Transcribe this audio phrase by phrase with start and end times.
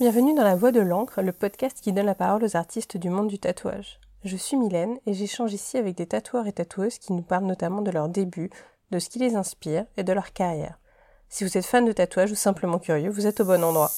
[0.00, 3.10] Bienvenue dans La Voix de l'encre, le podcast qui donne la parole aux artistes du
[3.10, 4.00] monde du tatouage.
[4.24, 7.82] Je suis Mylène et j'échange ici avec des tatoueurs et tatoueuses qui nous parlent notamment
[7.82, 8.48] de leurs débuts,
[8.92, 10.78] de ce qui les inspire et de leur carrière.
[11.28, 13.90] Si vous êtes fan de tatouage ou simplement curieux, vous êtes au bon endroit.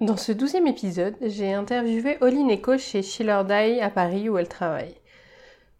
[0.00, 4.48] Dans ce douzième épisode, j'ai interviewé Oli Neko chez Schiller Dye à Paris où elle
[4.48, 4.99] travaille.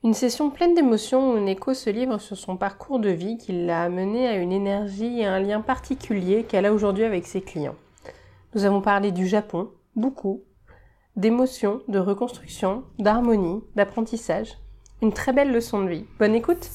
[0.02, 3.82] Une session pleine d'émotions où Neko se livre sur son parcours de vie qui l'a
[3.82, 7.76] amené à une énergie et un lien particulier qu'elle a aujourd'hui avec ses clients.
[8.54, 10.42] Nous avons parlé du Japon, beaucoup,
[11.16, 14.56] d'émotions, de reconstruction, d'harmonie, d'apprentissage.
[15.02, 16.06] Une très belle leçon de vie.
[16.18, 16.70] Bonne écoute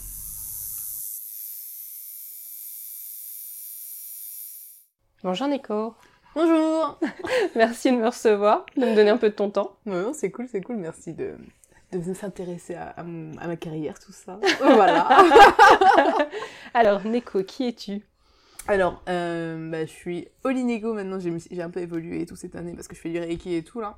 [5.24, 5.96] Bonjour Neko
[6.36, 7.00] Bonjour
[7.56, 9.78] Merci de me recevoir, de me donner un peu de ton temps.
[9.88, 11.36] Non, c'est cool, c'est cool, merci de,
[11.98, 14.40] de s'intéresser à, à, ma carrière, tout ça.
[14.60, 15.08] voilà
[16.74, 18.02] Alors, Neko, qui es-tu?
[18.68, 22.74] Alors, euh, bah, je suis Oli Neko maintenant, j'ai un peu évolué tout cette année
[22.74, 23.96] parce que je fais du Reiki et tout là.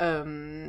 [0.00, 0.68] Euh...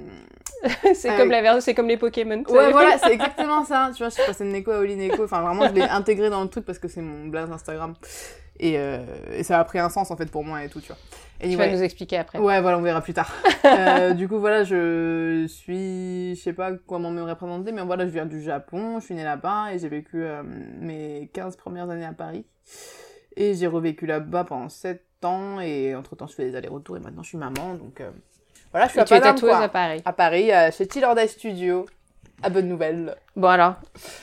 [0.95, 1.59] c'est comme, la...
[1.75, 2.43] comme les Pokémon.
[2.49, 3.91] Ouais, voilà, c'est exactement ça.
[3.93, 5.25] Tu vois, je suis passée de Neko à Oli Neko.
[5.25, 7.93] Enfin, vraiment, je l'ai intégré dans le truc parce que c'est mon blaze Instagram.
[8.59, 8.99] Et, euh,
[9.33, 10.97] et, ça a pris un sens en fait pour moi et tout, tu vois.
[11.41, 12.39] Et tu vas nous expliquer après.
[12.39, 13.31] Ouais, voilà, on verra plus tard.
[13.65, 18.11] euh, du coup, voilà, je suis, je sais pas comment me représenter, mais voilà, je
[18.11, 22.05] viens du Japon, je suis née là-bas et j'ai vécu euh, mes 15 premières années
[22.05, 22.45] à Paris.
[23.37, 26.99] Et j'ai revécu là-bas pendant 7 ans et entre temps, je fais des allers-retours et
[26.99, 28.11] maintenant je suis maman, donc euh,
[28.71, 30.01] voilà, je suis et à tu es tatoueuse à Paris.
[30.05, 31.85] À Paris, euh, chez Tilorda Studio.
[32.41, 33.15] À bonne nouvelle.
[33.41, 33.75] Alors,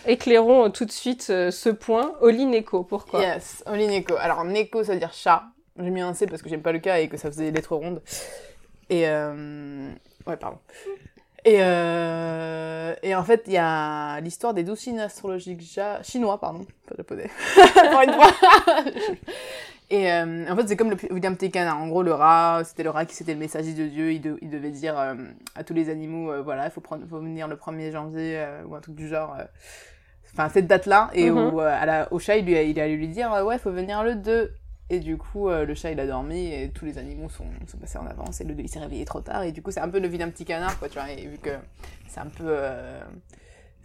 [0.07, 2.15] éclairons tout de suite euh, ce point.
[2.21, 3.21] Oli Neko, pourquoi?
[3.21, 4.15] Yes, Oli Neko.
[4.17, 5.45] Alors Neko, ça veut dire chat.
[5.79, 7.51] J'ai mis un C parce que j'aime pas le cas et que ça faisait des
[7.51, 8.03] lettres rondes.
[8.89, 9.91] Et euh...
[10.27, 10.59] ouais, pardon.
[11.45, 12.95] Et, euh...
[13.03, 16.03] et en fait, il y a l'histoire des douze signes astrologiques ja...
[16.03, 17.31] chinois, pardon, pas japonais.
[17.91, 18.33] Pour une fois.
[19.89, 21.51] Et euh, en fait, c'est comme le William T.
[21.51, 21.79] Canard.
[21.81, 24.13] En gros, le rat, c'était le rat qui c'était le messager de Dieu.
[24.13, 25.15] Il, de, il devait dire euh,
[25.55, 28.75] à tous les animaux, euh, voilà, il faut, prendre, faut venir le 1er janvier ou
[28.75, 29.37] un truc du genre.
[30.33, 31.11] Enfin, cette date-là.
[31.15, 31.55] Et Mhm.
[31.55, 34.03] où, à la, au chat, il, lui, il allait lui dire, ouais, il faut venir
[34.03, 34.53] le 2.
[34.91, 37.99] Et du coup, le chat, il a dormi et tous les animaux sont, sont passés
[37.99, 38.41] en avance.
[38.41, 39.43] Et le 2, il s'est réveillé trop tard.
[39.45, 41.11] Et du coup, c'est un peu le vilain petit canard, quoi, tu vois.
[41.11, 41.51] Et vu que
[42.09, 42.55] c'est un peu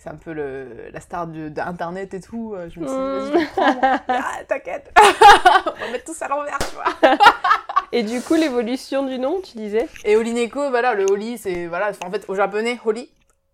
[0.01, 2.55] c'est un peu le, la star d'internet et tout.
[2.69, 3.79] Je me suis dit, vas-y, je le prendre.
[4.07, 4.91] Ah, t'inquiète.
[4.99, 7.17] On va mettre tout ça à l'envers, tu vois.
[7.91, 9.87] et du coup, l'évolution du nom, tu disais?
[10.03, 13.11] Et Holineko, voilà, le Holi, c'est, voilà, en fait, au japonais, Holi,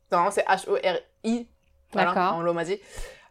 [0.10, 1.48] normalement, c'est H-O-R-I.
[1.92, 2.36] Voilà, D'accord.
[2.36, 2.80] en lomazi.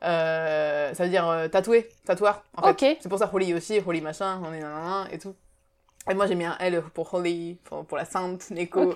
[0.02, 2.42] Euh, ça veut dire euh, tatoué, tatoueur.
[2.54, 2.70] En fait.
[2.70, 2.98] Ok.
[3.00, 5.34] C'est pour ça Holi aussi, Holi machin, on est nanana et tout.
[6.08, 8.92] Et moi j'ai mis un L pour Holy, pour, pour la sainte Neko.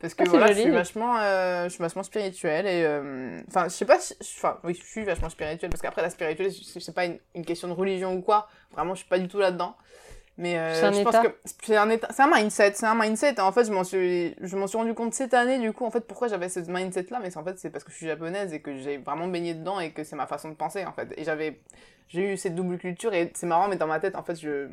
[0.00, 3.64] Parce que Ah, voilà, je suis vachement, euh, je suis vachement spirituelle et, euh, enfin,
[3.64, 6.94] je sais pas, si- enfin, oui, je suis vachement spirituelle parce qu'après la spiritualité, c'est
[6.94, 8.48] pas une, une question de religion ou quoi.
[8.72, 9.74] Vraiment, je suis pas du tout là-dedans.
[10.38, 11.34] Mais euh, C'est un je pense que
[11.64, 13.34] c'est un état, c'est un mindset, c'est un mindset.
[13.36, 15.84] Et en fait, je m'en suis, je m'en suis rendu compte cette année, du coup,
[15.84, 18.52] en fait, pourquoi j'avais ce mindset-là, mais en fait, c'est parce que je suis japonaise
[18.54, 21.12] et que j'ai vraiment baigné dedans et que c'est ma façon de penser, en fait.
[21.18, 21.60] Et j'avais,
[22.08, 24.68] j'ai eu cette double culture et c'est marrant, mais dans ma tête, en fait, je,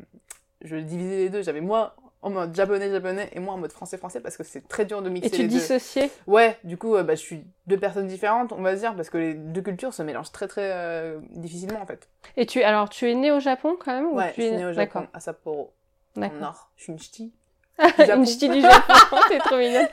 [0.62, 1.42] je divisais les deux.
[1.42, 4.66] J'avais moi en mode japonais japonais et moi en mode français français parce que c'est
[4.66, 5.54] très dur de mixer Et tu les deux.
[5.58, 9.08] dissociais Ouais, du coup, euh, bah, je suis deux personnes différentes, on va dire, parce
[9.08, 12.08] que les deux cultures se mélangent très très euh, difficilement en fait.
[12.36, 14.56] Et tu, alors, tu es né au Japon quand même ou Ouais, tu je suis
[14.56, 15.72] née au Japon, à Sapporo,
[16.16, 16.38] D'accord.
[16.40, 16.70] nord.
[16.76, 17.32] Je suis une ch'ti.
[17.80, 19.86] Une ch'ti du Japon, t'es trop mignonne.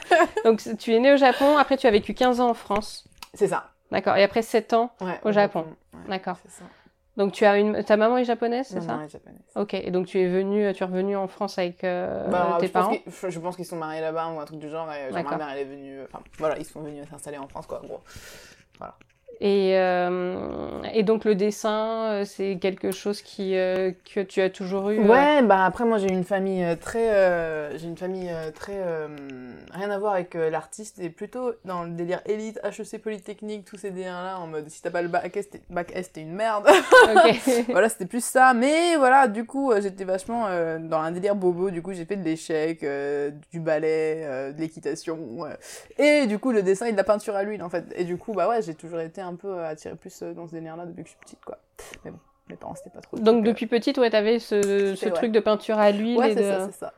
[0.43, 3.05] Donc, tu es né au Japon, après tu as vécu 15 ans en France.
[3.35, 3.69] C'est ça.
[3.91, 4.15] D'accord.
[4.17, 4.91] Et après 7 ans.
[4.99, 5.65] Ouais, Au Japon.
[5.93, 6.37] Ouais, D'accord.
[6.43, 6.63] C'est ça.
[7.17, 9.39] Donc, tu as une, ta maman est japonaise, c'est ça maman est japonaise.
[9.55, 9.73] Ok.
[9.73, 12.71] Et donc, tu es venu, tu es revenu en France avec euh, Bah, tes je,
[12.71, 12.95] parents
[13.27, 15.49] je pense qu'ils sont mariés là-bas ou un truc du genre et genre, ma mère
[15.49, 15.99] elle est venue.
[16.03, 18.01] Enfin voilà, ils sont venus s'installer en France quoi, en gros.
[19.41, 24.49] Et, euh, et donc, le dessin, euh, c'est quelque chose qui, euh, que tu as
[24.49, 28.79] toujours eu euh, Ouais, bah après moi j'ai une famille très, j'ai une famille très
[29.71, 33.91] rien à voir avec l'artiste et plutôt dans le délire élite, HEC Polytechnique, tous ces
[33.91, 36.33] délires là en mode si t'as pas le bac S, t'es- bac S t'es une
[36.33, 36.67] merde.
[37.69, 38.53] Voilà, c'était plus ça.
[38.53, 40.45] Mais voilà, du coup j'étais vachement
[40.79, 41.69] dans un délire bobo.
[41.71, 42.85] Du coup j'ai fait de l'échec,
[43.51, 45.17] du ballet, de l'équitation
[45.97, 47.85] et du coup le dessin et de la peinture à l'huile en fait.
[47.95, 50.47] Et du coup bah ouais j'ai toujours été un peu euh, attirée plus euh, dans
[50.47, 51.57] ce délire là depuis que je suis petite quoi.
[52.03, 52.19] Mais bon,
[52.49, 53.17] mes parents c'était pas trop.
[53.17, 55.11] Donc, euh, depuis petite, ouais, t'avais ce, ce C'est- ouais.
[55.11, 56.49] truc de peinture à l'huile Ouais et c'est de...
[56.49, 56.93] ça, c'est ça.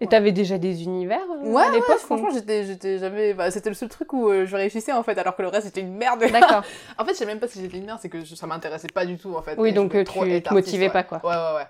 [0.00, 3.34] Et t'avais déjà des univers euh, Ouais, à ouais, l'époque franchement, j'étais, j'étais jamais.
[3.34, 5.66] Bah, c'était le seul truc où euh, je réussissais en fait, alors que le reste
[5.68, 6.24] c'était une merde.
[6.32, 6.64] D'accord.
[6.98, 8.88] en fait, je sais même pas si j'étais une merde, c'est que je- ça m'intéressait
[8.92, 9.54] pas du tout en fait.
[9.58, 11.20] Oui, donc, trop tu être te motivais pas, quoi.
[11.22, 11.66] Ouais, ouais, ouais.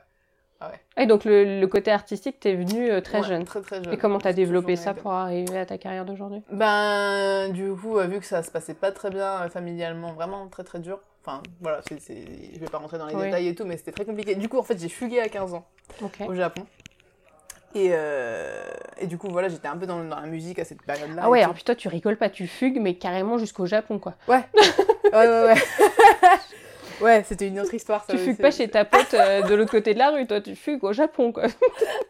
[0.96, 3.44] Et donc, le, le côté artistique, t'es venu euh, très Ouais, jeune.
[3.44, 3.92] Très, très jeune.
[3.92, 6.42] Et comment t'as développé ça pour arriver à ta carrière d'aujourd'hui?
[6.50, 10.46] Ben, du coup, euh, vu que ça se passait pas très bien euh, familialement, vraiment
[10.48, 10.98] très très dur.
[11.24, 12.24] Enfin, voilà, c'est, c'est...
[12.54, 13.24] je vais pas rentrer dans les Oui.
[13.24, 14.34] détails et tout, mais c'était très compliqué.
[14.34, 15.64] Du coup, en fait, j'ai fugué à 15 ans
[16.26, 16.66] au Japon.
[17.74, 18.62] Et, euh,
[19.00, 21.22] et du coup, voilà, j'étais un peu dans, dans la musique à cette période-là.
[21.24, 24.14] Ah ouais, alors puis toi, tu rigoles pas, tu fugues, mais carrément jusqu'au Japon, quoi.
[24.28, 24.42] Ouais,
[25.12, 25.44] ouais, ouais.
[25.46, 25.54] ouais,
[27.25, 28.04] c'était une autre histoire.
[28.04, 30.40] ça Tu fugues pas chez ta pote euh, de l'autre côté de la rue, toi,
[30.40, 31.44] tu fugues au Japon, quoi.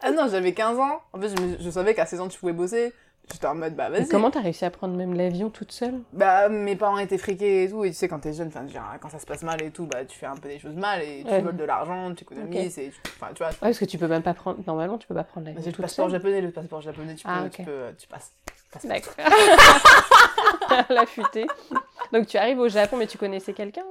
[0.03, 1.01] Ah non, j'avais 15 ans.
[1.13, 2.93] En fait, je, me- je savais qu'à 16 ans, tu pouvais bosser.
[3.33, 4.09] J'étais en mode, bah vas-y.
[4.09, 5.95] comment t'as réussi à prendre même l'avion toute seule?
[6.13, 9.11] Bah, mes parents étaient friqués et tout, et tu sais, quand t'es jeune, dire, quand
[9.11, 11.23] ça se passe mal et tout, bah, tu fais un peu des choses mal, et
[11.25, 11.41] tu Ouais.
[11.41, 13.51] voles de l'argent, tu économises, et tu- enfin, tu vois.
[13.51, 14.59] Ouais, parce que tu peux même pas prendre.
[14.67, 16.19] Normalement, tu peux pas prendre Bah, l'avion c'est le passeport seule.
[16.19, 17.67] japonais, le passeport japonais, tu peux, Ah, tu ok.
[17.69, 18.33] peux, tu passes.
[18.73, 18.87] passes.
[18.87, 19.15] D'accord.
[20.91, 21.47] La futée.
[22.13, 23.85] Donc tu arrives au Japon, mais tu connaissais quelqu'un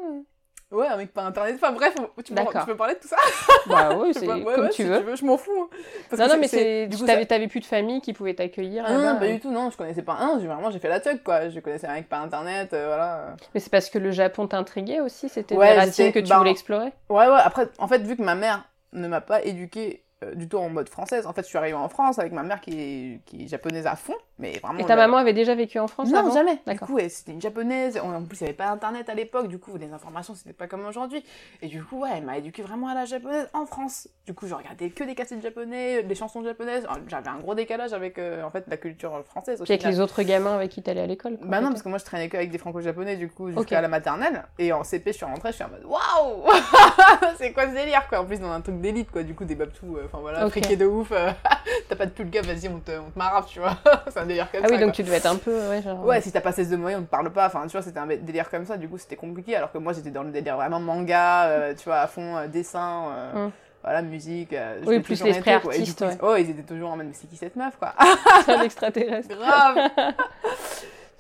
[0.72, 2.34] Ouais, un mec par internet, enfin bref, tu tu
[2.66, 3.18] peux parler de tout ça
[3.68, 5.16] Bah oui, c'est ouais, comme ouais, tu si veux.
[5.18, 5.70] je m'en fous.
[6.10, 6.90] Parce Non, que non, mais c'est.
[7.28, 8.84] t'avais, plus de famille qui pouvait t'accueillir.
[8.90, 11.02] Non, non, pas du tout, non, je connaissais pas un, j'ai vraiment, j'ai fait la
[11.02, 13.36] tuck, quoi, je connaissais un mec par internet, euh, voilà.
[13.54, 16.38] Mais c'est parce que le Japon t'intriguait aussi C'était Ouais, des racines que tu bah,
[16.38, 18.64] voulais explorer Ouais, ouais, après, en fait, vu que ma mère
[18.94, 21.76] ne m'a pas éduquée euh, du tout en mode française, en fait, je suis arrivée
[21.76, 24.80] en France avec ma mère qui est, qui est japonaise à fond, mais vraiment.
[24.80, 26.60] Et ta maman avait déjà vécu en France Non, avant jamais.
[26.68, 27.98] Du coup, c'était une japonaise.
[27.98, 29.48] En plus, il n'y avait pas internet à l'époque.
[29.48, 31.24] Du coup, les informations, c'était pas comme aujourd'hui.
[31.62, 34.08] Et du coup, ouais, elle m'a éduquée vraiment à la japonaise en France.
[34.26, 36.86] Du coup, je regardais que des cassettes japonais, des chansons japonaises.
[37.08, 39.62] J'avais un gros décalage avec, euh, en fait, la culture française.
[39.62, 41.90] au Puis avec les autres gamins avec qui t'allais à l'école Bah non, parce que
[41.90, 44.44] moi je traînais que avec des franco-japonais du coup jusqu'à la maternelle.
[44.58, 46.50] Et en CP, je suis rentrée, je suis en mode waouh
[47.38, 48.22] C'est quoi ce délire quoi?
[48.22, 50.52] En plus, dans un truc d'élite quoi, du coup, des babtous, euh, enfin voilà, Ok.
[50.52, 51.12] friqués de ouf.
[51.12, 51.30] euh,
[51.90, 53.78] T'as pas de pulka, vas-y, on te, on te marave, tu vois.
[54.32, 54.74] Délire comme Ah ça.
[54.74, 54.96] oui, donc quoi.
[54.96, 55.56] tu devais être un peu.
[55.70, 56.06] Ouais, genre...
[56.06, 57.48] Ouais, si t'as pas 16 de moyenne, on te parle pas.
[57.48, 58.78] Enfin, tu vois, c'était un délire comme ça.
[58.78, 59.56] Du coup, c'était compliqué.
[59.56, 62.48] Alors que moi, j'étais dans le délire vraiment manga, euh, tu vois, à fond, euh,
[62.48, 63.52] dessin, euh, Mm.
[63.84, 64.54] voilà, musique.
[64.54, 66.18] euh, Oui, plus l'esprit artiste, coup, ouais.
[66.22, 67.94] Oh, ils étaient toujours en mode, mais c'est qui cette meuf, quoi?
[68.46, 69.36] C'est un extraterrestre.
[69.38, 69.90] Grave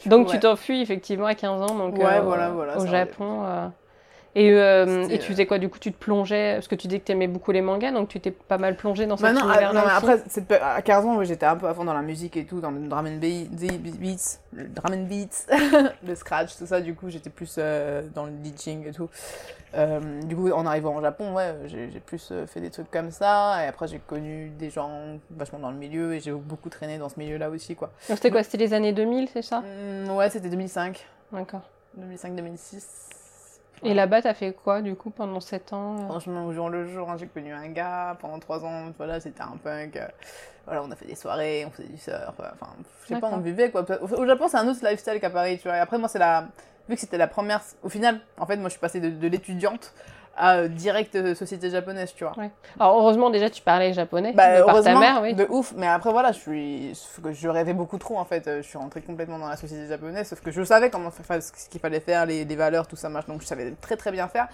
[0.08, 2.88] Donc tu t'enfuis effectivement à 15 ans donc, Ouais, euh, voilà, au- voilà, au ça
[2.88, 3.44] Japon.
[4.38, 4.40] Euh.
[4.40, 7.06] Et, euh, tu faisais quoi Du coup, tu te plongeais Parce que tu dis que
[7.06, 9.54] t'aimais beaucoup les mangas, donc tu t'es pas mal plongé dans cet Bah non, ah,
[9.54, 12.38] univers-là non, mais après, cette à 15 ans, j'étais un peu fond dans la musique
[12.38, 15.48] et tout, dans le drum and beats, le drum and beats,
[16.08, 16.80] le scratch, tout ça.
[16.82, 19.10] Du coup, j'étais plus euh, dans le DJing et tout.
[19.74, 23.64] Euh, du coup, en arrivant au Japon, ouais, j'ai plus fait des trucs comme ça.
[23.64, 24.90] Et après, j'ai connu des gens
[25.30, 27.92] vachement dans le milieu et j'ai beaucoup traîné dans ce milieu-là aussi, quoi.
[28.08, 29.62] Donc c'était quoi C'était les années 2000, c'est ça?
[29.62, 31.06] Mm, ouais, c'était 2005.
[31.32, 31.62] D'accord.
[32.00, 33.21] 2005-2006.
[33.84, 36.86] Et là-bas, t'as fait quoi du coup pendant 7 ans euh Franchement, au jour le
[36.88, 38.92] jour, hein, j'ai connu un gars pendant trois ans.
[38.98, 39.96] Voilà, c'était un punk.
[39.98, 40.08] euh,
[40.66, 42.16] voilà, on a fait des soirées, on faisait du surf.
[42.40, 42.72] euh, Enfin,
[43.04, 43.84] je sais pas, on vivait quoi.
[44.02, 45.78] Au au Japon, c'est un autre lifestyle qu'à Paris, tu vois.
[45.78, 46.48] Et après, moi, c'est la.
[46.90, 47.62] Vu que c'était la première.
[47.84, 49.94] Au final, en fait, moi, je suis passée de, de l'étudiante
[50.38, 52.34] à euh, direct euh, société japonaise, tu vois.
[52.80, 55.34] Alors heureusement déjà tu parlais japonais Bah, de par ta heureusement, mère, oui.
[55.34, 55.74] de ouf.
[55.76, 56.94] Mais après, voilà, je suis.
[57.50, 58.48] rêvais beaucoup trop, en fait.
[58.48, 60.28] Euh, Je suis rentrée complètement dans la société japonaise.
[60.28, 63.10] Sauf que je savais comment faire, ce qu'il fallait faire, les, les valeurs, tout ça,
[63.10, 63.28] machin.
[63.34, 64.48] Donc, je savais très, très bien faire.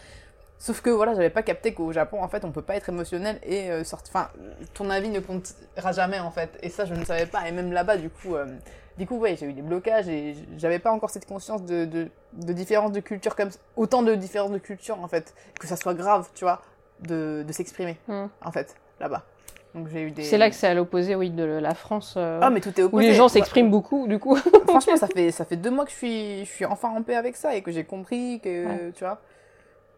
[0.59, 3.39] Sauf que voilà, j'avais pas capté qu'au Japon, en fait, on peut pas être émotionnel
[3.43, 4.11] et euh, sortir.
[4.15, 4.29] Enfin,
[4.73, 6.57] ton avis ne comptera jamais, en fait.
[6.63, 7.47] Et ça, je ne savais pas.
[7.47, 8.45] Et même là-bas, du coup, euh,
[8.97, 12.07] du coup, ouais, j'ai eu des blocages et j'avais pas encore cette conscience de, de,
[12.33, 15.93] de différence de culture comme autant de différences de culture, en fait, que ça soit
[15.93, 16.61] grave, tu vois,
[17.01, 18.25] de, de s'exprimer, Hmm.
[18.43, 19.23] en fait, là-bas.
[19.75, 20.23] Donc j'ai eu des.
[20.23, 22.83] C'est là que c'est à l'opposé, oui, de la France, euh, Ah, mais tout est
[22.83, 23.07] où opposé.
[23.09, 23.29] les gens Ouais.
[23.29, 24.35] s'expriment beaucoup, du coup.
[24.67, 27.15] Franchement, ça fait, ça fait deux mois que je suis, je suis enfin en paix
[27.15, 28.91] avec ça et que j'ai compris que, Ouais.
[28.95, 29.19] tu vois.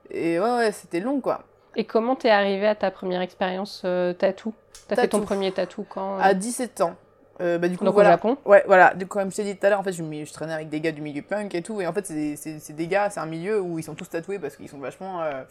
[0.10, 1.44] Et ouais, ouais, c'était long, quoi.
[1.76, 4.54] Et comment t'es arrivé à ta première expérience euh, tatou
[4.88, 6.96] T'as fait ton premier tatou quand euh, À 17 ans.
[7.42, 8.10] Euh, bah, du coup, Donc voilà.
[8.10, 8.94] au Japon Ouais, voilà.
[9.00, 10.82] Coup, comme je t'ai dit tout à l'heure, en fait, je, je traînais avec des
[10.82, 11.80] gars du milieu punk et tout.
[11.80, 14.56] Et en fait, c'est des- gars, c'est un milieu où ils sont tous tatoués parce
[14.58, 15.22] qu'ils sont vachement.
[15.24, 15.44] euh,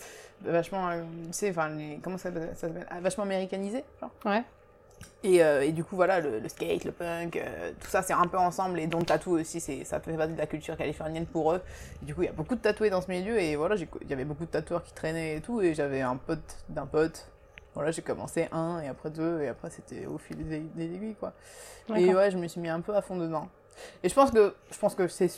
[0.45, 0.89] vachement.
[0.91, 1.71] euh, tu sais, enfin,
[2.03, 4.11] comment ça, ça s'appelle Ah, Vachement américanisés, genre.
[4.27, 4.43] Ouais.
[5.25, 7.41] Et, et du coup, voilà, le, le skate, le punk,
[7.81, 8.79] tout ça, c'est un peu ensemble.
[8.81, 11.61] Et donc, le tatou aussi, ça fait partie de la culture californienne pour eux.
[12.03, 13.39] Et du coup, il y a beaucoup de tatoués dans ce milieu.
[13.41, 15.61] Et voilà, il y avait beaucoup de tatoueurs qui traînaient et tout.
[15.61, 17.29] Et j'avais un pote d'un pote.
[17.79, 21.15] Voilà, j'ai commencé un, et après deux, et après, c'était au fil des, des aiguilles,
[21.15, 21.33] quoi.
[21.97, 23.49] Et ouais, je me suis mis un peu à fond dedans.
[24.03, 25.31] Et je pense que, je pense que c'est.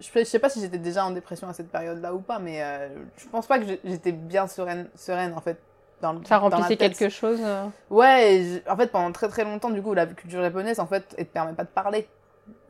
[0.00, 2.88] Je sais- pas si j'étais déjà en dépression à cette période-là ou pas, mais euh,
[3.16, 5.56] je pense pas que j'étais bien sereine, sereine en fait.
[6.00, 9.80] Dans, le- Ça remplissait quelque chose euh, Ouais, en fait, pendant très très longtemps, du
[9.80, 12.08] coup, la culture japonaise, en fait, elle te permet pas de parler.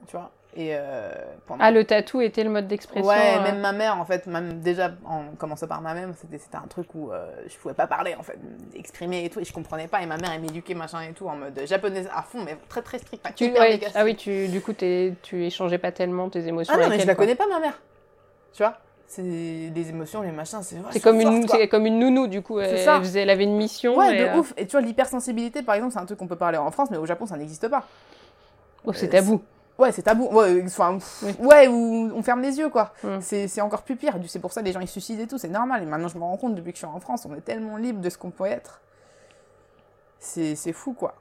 [0.07, 1.11] Tu vois Et euh,
[1.47, 1.65] pendant.
[1.65, 4.61] Ah, le tatou était le mode d'expression Ouais, euh, même ma mère, en fait, même
[4.61, 8.15] déjà, en commençant par ma mère, c'était un truc où euh, je pouvais pas parler,
[8.15, 8.39] en fait,
[8.77, 11.27] exprimer et tout, et je comprenais pas, et ma mère, elle m'éduquait, machin et tout,
[11.27, 13.27] en mode japonaise à fond, mais très très strict.
[13.35, 16.83] Tu, ouais, ah oui, tu, du coup, t'es- tu échangeais pas tellement tes émotions Ah
[16.83, 17.25] non, mais je la quoi.
[17.25, 17.81] connais pas, ma mère.
[18.53, 22.43] Tu vois C'est les émotions, les machins, c'est C'est comme, une, comme une nounou, du
[22.43, 22.61] coup.
[22.61, 23.01] Elle, ça.
[23.01, 23.97] faisait- elle avait une mission.
[23.97, 24.53] Ouais, et, de euh, ouf.
[24.57, 26.97] Et tu vois, l'hypersensibilité, par exemple, c'est un truc qu'on peut parler en France, mais
[26.97, 27.85] au Japon, ça n'existe pas.
[28.85, 29.43] oh, c'est tabou.
[29.79, 30.27] Ouais, c'est tabou.
[30.31, 31.35] Ouais, enfin, Oui.
[31.41, 32.93] ouais, où on ferme les yeux, quoi.
[33.03, 33.19] Mm.
[33.21, 34.15] C'est encore plus pire.
[34.29, 35.83] C'est pour ça que les gens ils se suicident et tout, c'est normal.
[35.83, 37.77] Et maintenant, je me rends compte, depuis que je suis en France, on est tellement
[37.77, 38.81] libre de ce qu'on peut être.
[40.19, 41.15] C'est fou, quoi.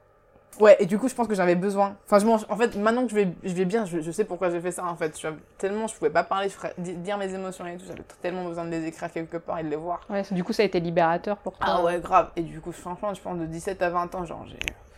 [0.60, 1.96] Ouais, et du coup, je pense que j'avais besoin.
[2.06, 4.24] Enfin, je m'en- en fait, maintenant que je vais, je vais bien, je, je sais
[4.24, 5.18] pourquoi j'ai fait ça, en fait.
[5.20, 5.26] Je,
[5.58, 7.84] tellement, je pouvais pas parler, je ferais- di- dire mes émotions et tout.
[7.88, 10.00] J'avais tellement besoin de les écrire quelque part et de les voir.
[10.08, 11.66] Ouais, du coup, ça a été libérateur pour toi.
[11.68, 12.30] Ah ouais, grave.
[12.36, 14.46] Et du coup, franchement, je pense de 17 à 20 ans, genre,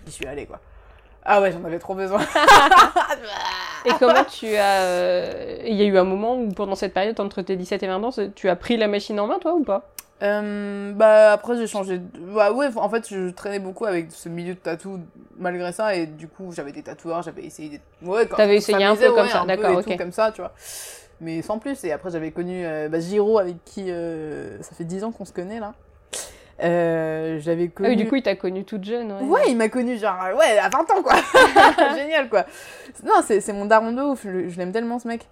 [0.05, 0.61] j'y suis allée, quoi.
[1.29, 2.21] Ah ouais, j'en avais trop besoin.
[3.85, 4.83] Et comment tu as.
[4.83, 7.87] euh, Il y a eu un moment où, pendant cette période, entre tes 17 et
[7.87, 9.89] 20 ans, tu as pris la machine en main, toi, ou pas?
[10.23, 12.01] Euh, bah après j'ai changé.
[12.35, 14.99] Bah ouais, en fait je traînais beaucoup avec ce milieu de tatou
[15.39, 17.81] malgré ça et du coup j'avais des tatoueurs, j'avais essayé des.
[18.09, 19.95] Ouais, quand- T'avais essayé un peu comme ouais, ça, d'accord, ok.
[19.99, 20.53] comme ça, tu vois.
[21.21, 21.85] Mais sans plus.
[21.85, 25.27] Et après j'avais connu euh, bah, Giro avec qui euh, ça fait 10 ans qu'on
[25.27, 25.75] se connaît là.
[26.63, 27.89] Euh, j'avais Ah connu.
[27.91, 29.13] oui, du coup, il t'a connu toute jeune.
[29.13, 29.23] Ouais.
[29.25, 31.15] Ouais, il m'a connu genre, ouais, à 20 ans, quoi.
[31.95, 32.47] Génial, quoi.
[33.05, 35.27] Non, c'est c'est mon daron de ouf, je, je l'aime tellement, ce mec.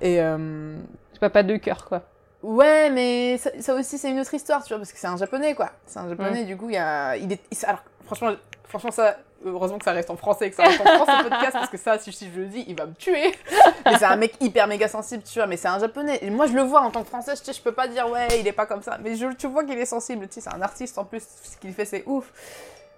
[0.00, 0.76] Et, euh,
[1.12, 2.02] C'est pas pas de cœur, quoi.
[2.42, 5.16] Ouais, mais ça, ça aussi, c'est une autre histoire, tu vois, parce que c'est un
[5.16, 5.70] japonais, quoi.
[5.86, 7.16] C'est un japonais, du coup, il y a.
[7.16, 7.40] Il est...
[7.64, 8.30] Alors, franchement,
[8.68, 9.16] franchement, ça.
[9.44, 11.70] Heureusement que ça reste en français et que ça reste en France, ce podcast, parce
[11.70, 13.32] que ça, si, si je le dis, il va me tuer.
[13.86, 16.18] Mais c'est un mec hyper méga sensible, tu vois, mais c'est un japonais.
[16.22, 17.86] Et moi, je le vois en tant que français, je, tu sais, je peux pas
[17.86, 18.98] dire, ouais, il est pas comme ça.
[19.00, 21.56] Mais je, tu vois qu'il est sensible, tu sais, c'est un artiste en plus, ce
[21.56, 22.32] qu'il fait, c'est ouf.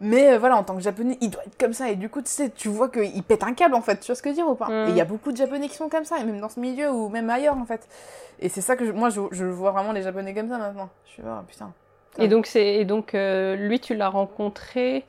[0.01, 1.91] Mais euh, voilà, en tant que japonais, il doit être comme ça.
[1.91, 4.01] Et du coup, tu sais, tu vois qu'il pète un câble, en fait.
[4.01, 4.69] Tu vois ce que je veux dire ou pas?
[4.69, 4.89] Mm.
[4.89, 6.59] Et il y a beaucoup de japonais qui sont comme ça, et même dans ce
[6.59, 7.87] milieu, ou même ailleurs, en fait.
[8.41, 10.89] Et c'est ça que je- moi, je, je vois vraiment les japonais comme ça maintenant.
[11.05, 11.71] Je suis, oh putain.
[12.19, 15.05] Et donc, c'est et donc euh, lui, tu l'as rencontré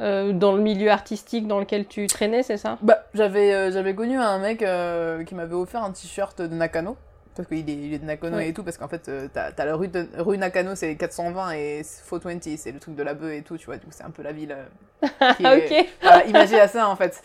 [0.00, 2.78] euh, dans le milieu artistique dans lequel tu traînais, c'est ça?
[2.82, 6.96] Bah, j'avais euh, j'avais connu un mec euh, qui m'avait offert un t-shirt de Nakano.
[7.36, 9.64] Parce qu'il est, il est de Nakano et tout, parce qu'en fait, euh, t'as t'as
[9.64, 13.32] la rue, de, rue Nakano, c'est 420 et 420, c'est le truc de la bœuf
[13.32, 15.80] et tout, tu vois, du coup, c'est un peu la ville euh, qui Ah, est
[15.82, 15.86] ok.
[16.00, 17.20] voilà, imagée à ça, en fait.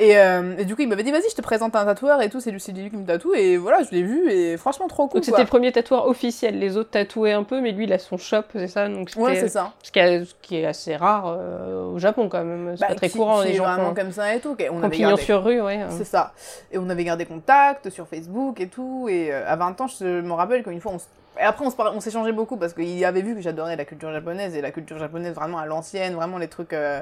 [0.00, 2.28] Et, euh, et du coup, il m'avait dit, vas-y, je te présente un tatoueur et
[2.28, 4.88] tout, c'est lui, c'est lui qui me tatoue, et voilà, je l'ai vu, et franchement,
[4.88, 6.58] trop cool, Donc, c'était le premier tatoueur officiel.
[6.58, 9.36] Les autres tatouaient un peu, mais lui, il a son shop, c'est ça Donc, Ouais,
[9.36, 9.72] c'est ça.
[9.84, 12.72] ce, qui est, ce qui est assez rare euh, au Japon, quand même.
[12.74, 14.50] C'est Bah, pas très qui- courant, qui les gens vraiment comme ça et tout.
[14.50, 15.22] ok, On avait gardé.
[15.22, 15.78] sur rue, ouais.
[15.90, 16.32] C'est ça.
[16.72, 19.06] Et on avait gardé contact sur Facebook et tout.
[19.08, 20.98] Et euh, à 20 ans, je me rappelle qu'une fois, on
[21.40, 23.86] et après, on se par- on s'échangeait beaucoup parce qu'il avait vu que j'adorais la
[23.86, 27.00] culture japonaise et la culture japonaise vraiment à l'ancienne, vraiment les trucs euh,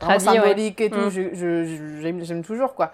[0.00, 0.44] vraiment Tradis, ouais.
[0.44, 1.00] symboliques et tout.
[1.06, 1.10] Mm.
[1.10, 2.92] Je- je- je- J'aime j'aime toujours quoi.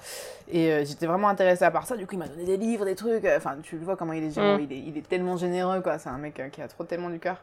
[0.50, 1.94] Et euh, j'étais vraiment intéressée à part ça.
[1.94, 3.22] Du coup, il m'a donné des livres, des trucs.
[3.26, 4.56] euh, Enfin, tu vois comment il est généreux.
[4.60, 4.66] Mm.
[4.70, 5.98] Il, est, il est tellement généreux quoi.
[5.98, 7.36] C'est un mec euh, qui a trop tellement du cœur.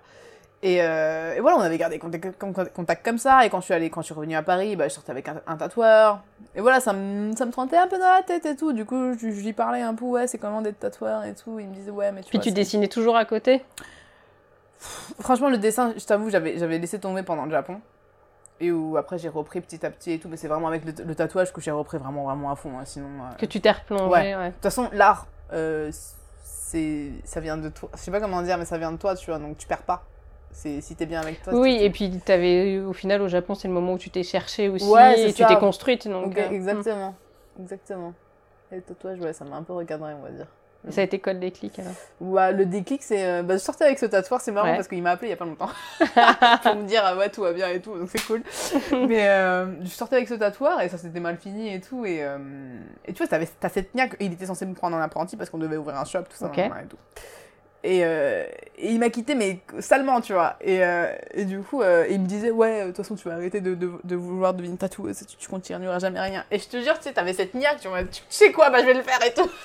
[0.63, 3.45] Et, euh, et voilà, on avait gardé contact, comme ça.
[3.45, 5.27] Et quand je suis allée, quand je suis revenue à Paris, bah, je sortais avec
[5.27, 6.21] un, un tatoueur.
[6.55, 8.74] Et voilà, ça me, ça me trottait un peu dans la tête et tout.
[8.74, 11.59] Du coup, je, je lui parlais un peu, ouais, c'est comment d'être tatoueur et tout.
[11.59, 13.63] Il me disait, ouais, mais tu Puis vois, tu dessinais toujours à côté?
[15.19, 17.79] Franchement, le dessin, je t'avoue, j'avais, j'avais laissé tomber pendant le Japon.
[18.59, 20.29] Et où après, j'ai repris petit à petit et tout.
[20.29, 22.77] Mais c'est vraiment avec le, le tatouage que j'ai repris vraiment, vraiment à fond.
[22.79, 23.07] hein, sinon.
[23.21, 24.35] euh, Que tu t'es replongé, Ouais.
[24.35, 24.47] ouais.
[24.50, 25.91] De toute façon, l'art, euh,
[26.43, 27.89] c'est, ça vient de toi.
[27.93, 29.39] Je sais pas comment dire, mais ça vient de toi, tu vois.
[29.39, 30.03] Donc tu perds pas.
[30.55, 31.53] Si t'es bien avec toi.
[31.53, 34.69] Oui, et puis t'avais, au final, au Japon, c'est le moment où tu t'es cherchée
[34.69, 36.07] aussi, Ouais, et tu t'es construite.
[36.07, 37.13] Donc, euh, exactement.
[37.59, 38.13] Exactement.
[38.71, 40.47] Et le tatouage, ouais, ça m'a un peu recadré, on va dire.
[40.85, 40.91] hmm.
[40.91, 41.91] Ça a été quoi le déclic alors?
[42.19, 43.24] Ouais, le déclic, c'est.
[43.25, 44.75] euh, bah, je sortais avec ce tatoueur, c'est marrant Ouais.
[44.75, 45.69] parce qu'il m'a appelé il y a pas longtemps
[46.63, 48.41] pour me dire, ah ouais, tout va bien et tout, donc c'est cool.
[49.07, 52.05] Mais euh, je sortais avec ce tatoueur et ça s'était mal fini et tout.
[52.05, 52.38] Et, euh,
[53.05, 55.59] et tu vois, t'as cette niaque, il était censé me prendre en apprenti parce qu'on
[55.59, 56.97] devait ouvrir un shop, tout ça, et tout.
[57.86, 58.44] Et, euh,
[58.80, 60.56] et il m'a quitté, mais salement, tu vois.
[60.60, 63.36] Et, euh, et du coup, euh, il me disait, ouais, de toute façon, tu vas
[63.36, 66.44] arrêter de, de, de vouloir devenir tatoueuse, tu, tu continueras jamais rien.
[66.50, 68.88] Et je te jure, tu sais, t'avais cette niaque, tu tu sais quoi, bah je
[68.88, 69.50] vais le faire et tout.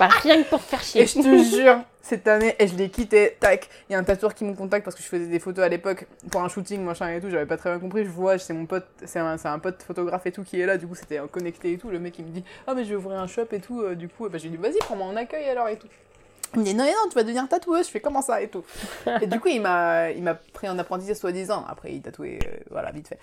[0.00, 1.02] Bah, Rien que pour te faire chier.
[1.02, 3.68] Et je te jure, cette année, et je l'ai quitté, tac.
[3.88, 5.68] Il y a un tatoueur qui me contacte parce que je faisais des photos à
[5.68, 7.28] l'époque pour un shooting, machin et tout.
[7.28, 8.04] J'avais pas très bien compris.
[8.04, 10.78] Je vois, c'est mon pote, c'est un, pote photographe et tout qui est là.
[10.78, 11.90] Du coup, c'était connecté et tout.
[11.90, 13.94] Le mec, il me dit, ah, mais je vais ouvrir un shop et tout.
[13.94, 15.88] Du coup, bah, j'ai dit, vas-y, prends-moi en accueil alors et tout.
[16.54, 17.86] Il me dit, non, mais non, tu vas devenir tatoueuse.
[17.86, 18.64] Je fais comment ça et tout.
[19.22, 21.64] et du coup, il m'a, il m'a pris en apprentissage soi-disant.
[21.68, 23.18] Après, il tatouait, euh, voilà, vite fait.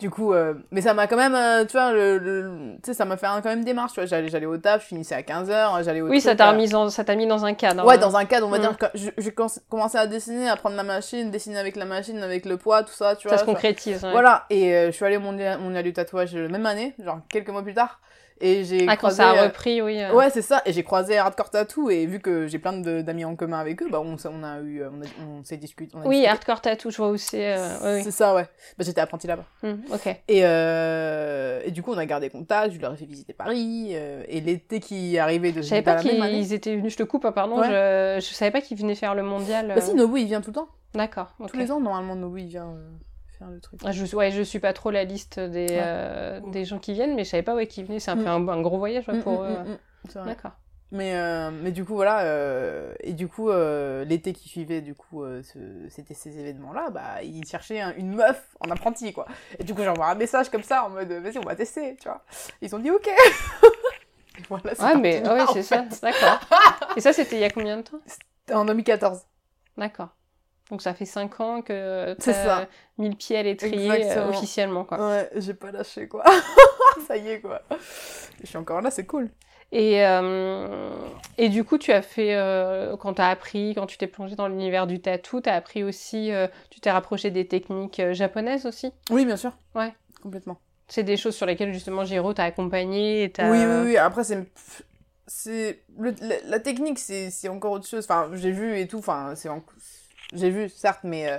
[0.00, 2.94] Du coup, euh, mais ça m'a quand même, euh, tu vois, le, le- tu sais,
[2.94, 3.92] ça m'a fait un- quand même démarche.
[3.92, 6.48] Tu vois, j'allais, j'allais au taf, je finissais à 15h, j'allais au Oui, ça t'a
[6.48, 7.84] euh, remis en- ça t'a mis dans un cadre.
[7.86, 7.98] Ouais, hein.
[7.98, 8.60] dans un cadre, on va Mm.
[8.62, 12.44] dire j'ai com- commencé à dessiner, à prendre ma machine, dessiner avec la machine, avec
[12.46, 13.36] le poids, tout ça, tu vois.
[13.38, 14.02] Ça se concrétise.
[14.04, 14.10] ouais.
[14.12, 17.48] Voilà, et je suis allée au mondial, mondial du tatouage la même année, genre quelques
[17.50, 18.00] mois plus tard,
[18.42, 19.16] et j'ai Ah, quand croisé...
[19.18, 20.02] ça a euh, repris, oui.
[20.02, 20.12] euh.
[20.12, 23.24] Ouais, c'est ça, et j'ai croisé Hardcore Tattoo, et vu que j'ai plein de- d'amis
[23.24, 24.90] en commun avec eux, bah on, on a eu, euh,
[25.26, 25.96] on, s'est discuté.
[25.96, 26.28] Oui, discuté.
[26.28, 27.54] hardcore tattoo, je vois où c'est.
[27.56, 28.42] euh, oui, C'est ça, ouais.
[28.76, 29.44] Bah, j'étais apprentie là-bas.
[29.62, 30.06] Hmm, ok.
[30.28, 33.94] Et, euh, et du coup, on a gardé contact, je leur ai fait visiter Paris,
[33.94, 37.32] et l'été qui arrivait de Je savais pas qu'ils étaient venus, je te coupe, hein,
[37.32, 37.66] pardon, Ouais.
[38.20, 38.26] je...
[38.26, 39.72] je savais pas qu'ils venaient faire le mondial.
[39.74, 39.94] Bah si.
[39.94, 40.68] Nobu, il vient tout le temps.
[40.94, 41.32] D'accord.
[41.48, 42.74] Tous les ans, normalement, Nobu, il vient
[43.42, 43.80] faire le truc.
[43.84, 45.80] Ah, je, ouais, je suis pas trop la liste des, Ouais.
[45.82, 48.00] euh, des gens qui viennent, mais je savais pas où qui venaient.
[48.00, 48.22] C'est un Mm.
[48.24, 49.64] peu un, un gros voyage ouais, Mm, pour vrai.
[50.24, 50.52] D'accord.
[50.94, 52.20] Mais, euh, mais du coup, voilà.
[52.24, 56.90] euh, et du coup, euh, l'été qui suivait, du coup, euh, ce- c'était ces événements-là,
[56.90, 59.24] bah, ils cherchaient un- une meuf en apprenti, quoi.
[59.58, 62.08] Et du coup, j'envoie un message comme ça, en mode, vas-y, on va tester, tu
[62.08, 62.22] vois.
[62.60, 63.08] Ils ont dit, ok.
[64.48, 65.84] Voilà, Ouais, mais ouais, c'est ça.
[66.02, 66.40] D'accord.
[66.96, 68.00] Et ça, c'était il y a combien de temps?
[68.52, 69.20] En 2014.
[69.76, 70.08] D'accord.
[70.70, 72.66] Donc ça fait 5 ans que t'as
[72.98, 75.08] mis le pied à l'étrier euh, officiellement, quoi.
[75.08, 76.24] Ouais, j'ai pas lâché, quoi.
[77.06, 77.62] ça y est, quoi.
[78.40, 79.28] Je suis encore là, c'est cool.
[79.70, 80.90] Et, euh,
[81.38, 84.36] et du coup, tu as fait, euh, quand tu as appris, quand tu t'es plongé
[84.36, 86.30] dans l'univers du tatou, tu as appris aussi,
[86.70, 88.92] tu t'es rapproché des techniques japonaises aussi?
[89.10, 89.52] Oui, bien sûr.
[89.74, 89.94] Ouais.
[90.22, 90.58] Complètement.
[90.88, 93.32] C'est des choses sur lesquelles justement Jiro t'a accompagné et.
[93.40, 93.96] Oui, oui, oui.
[93.96, 94.44] Après, c'est.
[95.26, 96.10] c'est la,
[96.44, 98.04] la technique, c'est c'est encore autre chose.
[98.04, 98.98] Enfin, j'ai vu et tout.
[98.98, 99.48] Enfin, c'est.
[100.32, 101.38] J'ai vu, certes, mais euh,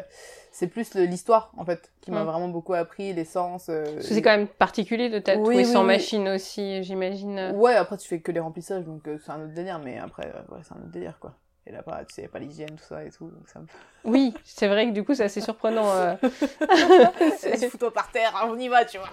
[0.52, 2.28] c'est plus l'histoire, en fait, qui m'a Mm.
[2.28, 3.68] vraiment beaucoup appris, l'essence.
[3.70, 5.88] euh, c'est quand même particulier de tatouer Oui, sans oui.
[5.88, 7.52] machine aussi, j'imagine.
[7.56, 9.80] Ouais, après, tu fais que les remplissages, donc euh, c'est un autre délire.
[9.80, 11.34] Mais après, euh, ouais, c'est un autre délire, quoi.
[11.66, 13.26] Et là, pas, tu sais, pas l'hygiène, tout ça et tout.
[13.30, 13.66] Donc ça me
[14.04, 15.90] Oui, c'est vrai que du coup, c'est assez surprenant.
[15.94, 16.14] euh,
[17.70, 19.10] Fous-toi par terre, on y va, tu vois.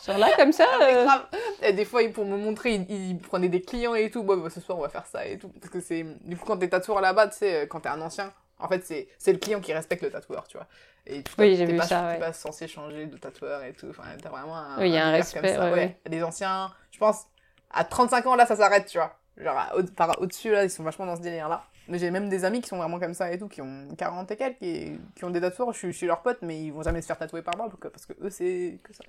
[0.00, 1.26] Sur là, comme ça Mais euh, grave.
[1.62, 4.22] Et des fois, pour me montrer, il, il prenait des clients et tout.
[4.22, 5.48] Bon, bah, ce soir, on va faire ça et tout.
[5.60, 6.04] Parce que c'est.
[6.24, 9.08] Du coup, quand t'es tatoueur là-bas, tu sais, quand t'es un ancien, en fait, c'est
[9.18, 10.66] c'est le client qui respecte le tatoueur, tu vois.
[11.06, 12.18] Et tu Oui, j'ai vu pas, ça, ouais.
[12.18, 13.86] pas censé changer de tatoueur et tout.
[13.90, 14.80] Enfin, t'as vraiment un.
[14.80, 15.64] Oui, y a un respect, comme ça.
[15.66, 15.98] ouais, ouais.
[16.06, 17.26] Il y a des anciens, je pense,
[17.70, 19.16] à 35 ans, là, ça s'arrête, tu vois.
[19.36, 21.64] Genre, au- au-dessus, là, ils sont vachement dans ce délire-là.
[21.88, 24.28] Mais j'ai même des amis qui sont vraiment comme ça et tout, qui ont 40
[24.32, 25.72] et quelques, et qui ont des tatoueurs.
[25.72, 27.66] Je suis, je suis leur pote, mais ils vont jamais se faire tatouer par moi,
[27.68, 29.04] parce que, parce que eux, c'est que ça.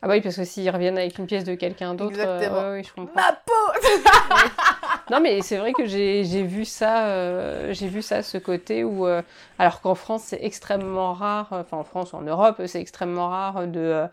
[0.00, 2.70] Ah bah oui, parce que s'ils reviennent avec une pièce de quelqu'un d'autre, euh, Exactement.
[2.70, 3.14] ouais, oui, je comprends.
[3.20, 3.52] Ma peau
[5.12, 9.06] Non, mais c'est vrai que j'ai vu ça, euh, j'ai vu ça, ce côté où,
[9.06, 9.20] euh,
[9.58, 13.66] alors qu'en France, c'est extrêmement rare, enfin en France ou en Europe, c'est extrêmement rare
[13.66, 14.06] de,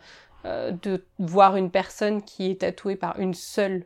[0.45, 3.85] euh, de voir une personne qui est tatouée par une seule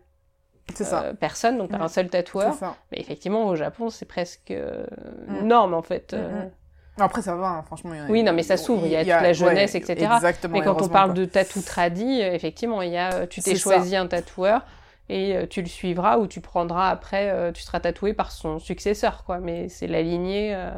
[0.73, 1.13] ça.
[1.19, 1.85] personne, donc par Ouais.
[1.85, 2.53] un seul tatoueur.
[2.55, 2.75] Ça.
[2.91, 5.45] Mais effectivement, au Japon, c'est presque Mm.
[5.45, 6.13] norme, en fait.
[6.13, 6.51] Mm, mm.
[6.99, 7.91] Après, ça va, hein, franchement.
[7.93, 10.15] il y a- Oui, non, mais ça s'ouvre, il y a toute la jeunesse, etc.
[10.15, 10.53] Exactement.
[10.57, 11.19] Mais quand on parle quoi.
[11.19, 14.61] de tatou tradi, euh, effectivement, il y a, tu t'es choisi un tatoueur
[15.09, 18.59] et euh, tu le suivras ou tu prendras après, euh, tu seras tatoué par son
[18.59, 19.39] successeur, quoi.
[19.39, 20.71] Mais c'est la lignée, euh,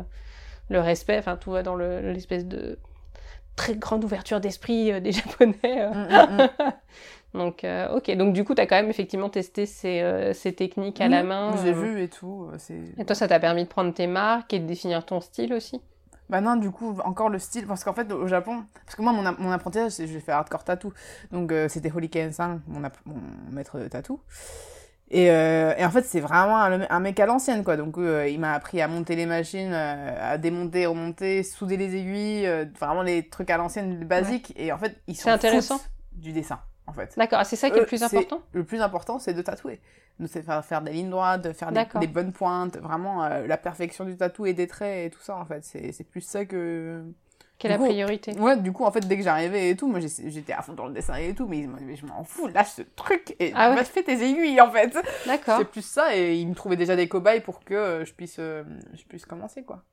[0.70, 2.80] le respect, enfin, tout va dans le- l'espèce de
[3.56, 5.90] très grande ouverture d'esprit des Japonais.
[5.90, 6.50] Mm, mm, mm.
[7.38, 8.16] Donc, euh, ok.
[8.16, 11.24] Donc, du coup, tu as quand même effectivement testé ces, euh, ces techniques à la
[11.24, 11.56] main.
[11.64, 11.74] J'ai euh.
[11.74, 12.50] vu et tout.
[12.98, 15.82] Et toi, ça t'a permis de prendre tes marques et de définir ton style aussi?
[16.30, 19.14] Bah non, du coup, encore le style, parce qu'en fait, au Japon, parce que moi,
[19.14, 20.92] mon, mon apprentissage, c'est- j'ai fait hardcore tattoo,
[21.32, 23.16] donc euh, c'était Holiken 5, mon, mon
[23.52, 24.22] maître de tattoo.
[25.12, 27.78] Et, euh, et en fait, c'est vraiment un, un mec à l'ancienne, quoi.
[27.78, 32.50] Donc, euh, il m'a appris à monter les machines, à démonter, remonter, souder les aiguilles,
[32.80, 34.54] vraiment les trucs à l'ancienne, les basiques.
[34.56, 35.82] Et en fait, ils sont intéressant.
[36.14, 37.14] du dessin, en fait.
[37.18, 37.40] D'accord.
[37.42, 39.80] Ah, c'est ça qui est le plus c'est- important Le plus important, c'est de tatouer.
[40.20, 43.58] Donc, c'est faire, faire des lignes droites, de faire des, bonnes pointes, vraiment euh, la
[43.58, 45.64] perfection du tatou et des traits et tout ça, en fait.
[45.64, 47.04] C'est c'est plus ça que.
[47.58, 50.02] Quelle la coup, priorité Ouais, du coup, en fait, dès que j'arrivais et tout, moi
[50.02, 52.82] j'étais à fond dans le dessin et tout, mais, mais je m'en fous, lâche ce
[52.82, 53.84] truc et Ah ouais.
[53.86, 54.94] fais tes aiguilles, en fait.
[55.26, 55.60] D'accord.
[55.60, 58.38] C'est plus ça, et ils me trouvaient déjà des cobayes pour que euh, je puisse,
[58.40, 59.84] euh, je puisse commencer, quoi.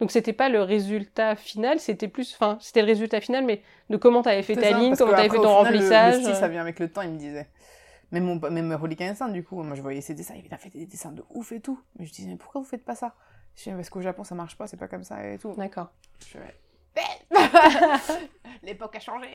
[0.00, 3.96] Donc c'était pas le résultat final, c'était plus, enfin c'était le résultat final, mais de
[3.98, 6.14] comment t'avais fait ta ça, ligne, comment t'avais fait ton final, le- remplissage.
[6.14, 7.48] Le, style, ça vient avec le temps, il me disait.
[8.10, 10.86] Même, mon, même Instinct, du coup, moi je voyais ses dessins, il a fait des
[10.86, 11.78] dessins de ouf et tout.
[11.98, 13.14] Mais je disais, mais pourquoi vous faites pas ça?
[13.56, 15.54] Je disais, parce qu'au Japon ça marche pas, c'est pas comme ça et tout.
[15.56, 15.90] D'accord.
[16.26, 16.38] Je
[18.62, 19.26] L'époque a changé.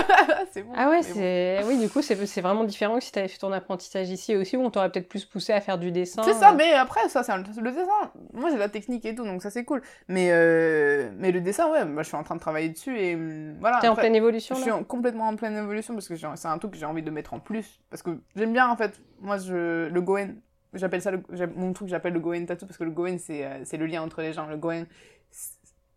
[0.52, 0.72] c'est bon.
[0.76, 1.06] Ah ouais, bon.
[1.14, 4.34] c'est, oui, du coup c'est c'est vraiment différent que si t'avais fait ton apprentissage ici
[4.36, 6.22] aussi, où on t'aurait peut-être plus poussé à faire du dessin.
[6.24, 6.54] C'est ça, euh.
[6.56, 8.12] mais après, ça, c'est un- le dessin.
[8.32, 9.82] Moi, j'ai la technique et tout, donc ça, c'est cool.
[10.08, 13.14] Mais, euh, mais le dessin, ouais, moi, je suis en train de travailler dessus et
[13.14, 13.78] hum, voilà.
[13.80, 16.48] T'es en pleine évolution Je suis en- complètement en pleine évolution parce que j'ai- c'est
[16.48, 17.80] un truc que j'ai envie de mettre en plus.
[17.88, 20.40] Parce que j'aime bien, en fait, moi, je, le Goen,
[20.74, 21.22] j'appelle ça, le,
[21.54, 24.02] mon truc, j'appelle le Goen tattoo parce que le Goen, c'est euh, c'est le lien
[24.02, 24.46] entre les gens.
[24.46, 24.86] Le Goen,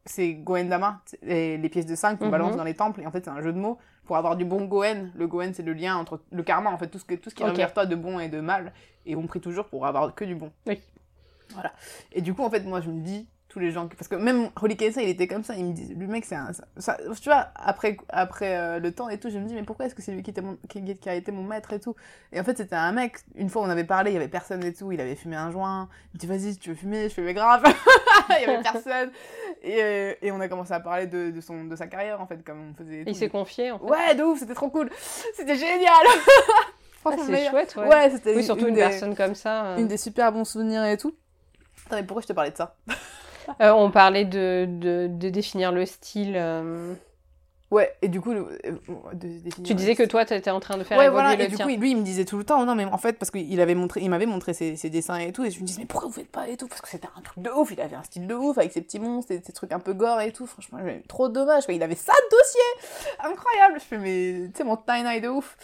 [0.06, 2.32] c'est Goen Dama, les, pièces de 5 qu'on Mhm.
[2.32, 3.02] balance dans les temples.
[3.02, 5.12] Et en fait, c'est un jeu de mots pour avoir du bon Goen.
[5.16, 7.36] Le Goen, c'est le lien entre le karma, en fait, tout ce, que, tout ce
[7.36, 7.50] qui Ok.
[7.50, 8.72] revient vers toi de bon et de mal.
[9.06, 10.52] Et on prie toujours pour avoir que du bon.
[10.68, 10.80] Oui.
[11.54, 11.74] Voilà.
[12.12, 13.88] Et du coup, en fait, moi, je me dis, tous les gens.
[13.88, 15.56] Parce que même Holy Kessa, il était comme ça.
[15.56, 16.52] Il me dit, le mec, c'est un.
[16.52, 19.64] ça- ça- tu vois, après, après euh, le temps et tout, je me dis, mais
[19.64, 21.80] pourquoi est-ce que c'est lui qui, était mon, qui, qui a été mon maître et
[21.80, 21.96] tout?
[22.34, 23.18] Et en fait, c'était un mec.
[23.36, 24.92] Une fois, on avait parlé, il y avait personne et tout.
[24.92, 25.88] Il avait fumé un joint.
[26.14, 27.64] Il me dit, vas-y, tu veux fumer Je fais, mais grave
[28.40, 29.12] Il y avait personne.
[29.64, 32.28] Et, euh, et on a commencé à parler de, de, son, de sa carrière, en
[32.28, 33.04] fait, comme on faisait.
[33.08, 33.86] Il s'est confié en fait.
[33.86, 34.90] Ouais, de ouf, c'était trop cool.
[35.36, 35.90] C'était génial.
[37.08, 37.88] Ah, c'est chouette, ouais.
[37.88, 39.66] Ouais, c'était oui, surtout une, des, personne comme ça.
[39.66, 39.78] euh.
[39.78, 41.14] une des super bons souvenirs et tout.
[41.86, 42.76] Attends, mais pourquoi je te parlais de ça?
[43.62, 46.34] Euh, on parlait de, de, de définir le style.
[46.36, 46.96] euh,
[47.72, 48.78] Ouais, et du coup, le- euh,
[49.14, 51.48] de- Tu disais que toi, tu étais en train de faire Ouais, voilà, le et
[51.48, 51.66] du tien.
[51.66, 53.74] coup, lui, il me disait tout le temps, non, mais en fait, parce qu'il avait
[53.74, 56.08] montré, il m'avait montré ses, ses dessins et tout, et je me disais, mais pourquoi
[56.10, 58.04] vous faites pas et tout, parce que c'était un truc de ouf, il avait un
[58.04, 60.46] style de ouf, avec ses petits monstres, et ses trucs un peu gore et tout,
[60.46, 64.64] franchement, trop dommage, quoi, il avait ça de dossier, incroyable, je fais, mais, tu sais,
[64.64, 65.58] mon tie de ouf,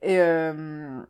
[0.00, 1.00] et euh...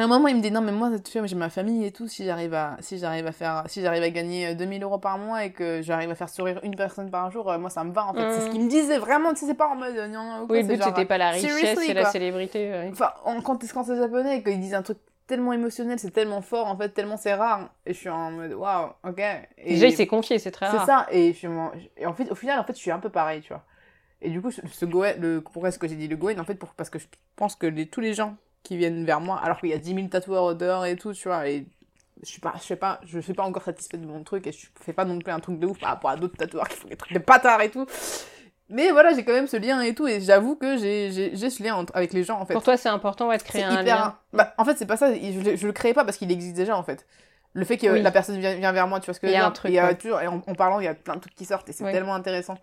[0.00, 2.08] À un moment, il me dit non, mais moi, tu j'ai ma famille et tout.
[2.08, 5.18] Si j'arrive à, si j'arrive à faire, si j'arrive à gagner euh, 2000 euros par
[5.18, 7.92] mois et que j'arrive à faire sourire une personne par jour, euh, moi, ça me
[7.92, 8.32] va en fait.
[8.34, 8.50] C'est ce Mm.
[8.52, 9.30] qu'il me disait vraiment.
[9.34, 11.04] Tu sais, c'est pas en mode euh, non, non, quoi, Oui, le c'est but, c'était
[11.04, 12.70] pas la richesse, c'est la célébrité.
[12.70, 12.88] ouais.
[12.92, 16.40] Enfin, en- quand, quand c'est japonais et qu'ils disent un truc tellement émotionnel, c'est tellement
[16.42, 17.68] fort, en fait, tellement c'est rare.
[17.86, 19.20] Et je suis en mode, waouh, ok.
[19.58, 20.86] Et Déjà, il s'est confié, c'est très C'est rare.
[20.86, 21.06] ça.
[21.12, 23.10] Et, je suis en- et en fait, au final, en fait, je suis un peu
[23.10, 23.64] pareil, tu vois.
[24.22, 26.44] Et du coup, ce ce Goen, le, pourquoi est-ce que j'ai dit le Goen En
[26.44, 29.40] fait, pour, parce que je pense que les, tous les gens qui viennent vers moi,
[29.42, 31.66] alors qu'il y a 10 000 tatoueurs dehors et tout, tu vois, et
[32.22, 34.52] je suis pas, je sais pas, je suis pas encore satisfaite de mon truc et
[34.52, 36.76] je fais pas non plus un truc de ouf par rapport à d'autres tatoueurs qui
[36.76, 37.86] font des trucs de bâtards et tout.
[38.68, 41.74] Mais voilà, j'ai quand même ce lien et tout, et j'avoue que j'ai ce lien
[41.74, 42.52] entre- avec les gens en fait.
[42.54, 43.96] Pour toi, c'est important ouais, de C'est créer un hyper.
[43.96, 44.16] lien.
[44.32, 46.54] Bah, en fait, c'est pas ça, je, le- je le crée pas parce qu'il existe
[46.54, 47.04] déjà en fait.
[47.52, 48.00] Le fait que Oui.
[48.02, 49.48] la personne vient, vient vers moi, tu vois ce que je y veux a dire
[49.48, 49.96] un truc, Il y a ouais.
[49.96, 51.90] toujours, et en, en parlant, il y a plein de trucs qui sortent et c'est
[51.90, 52.58] tellement intéressant.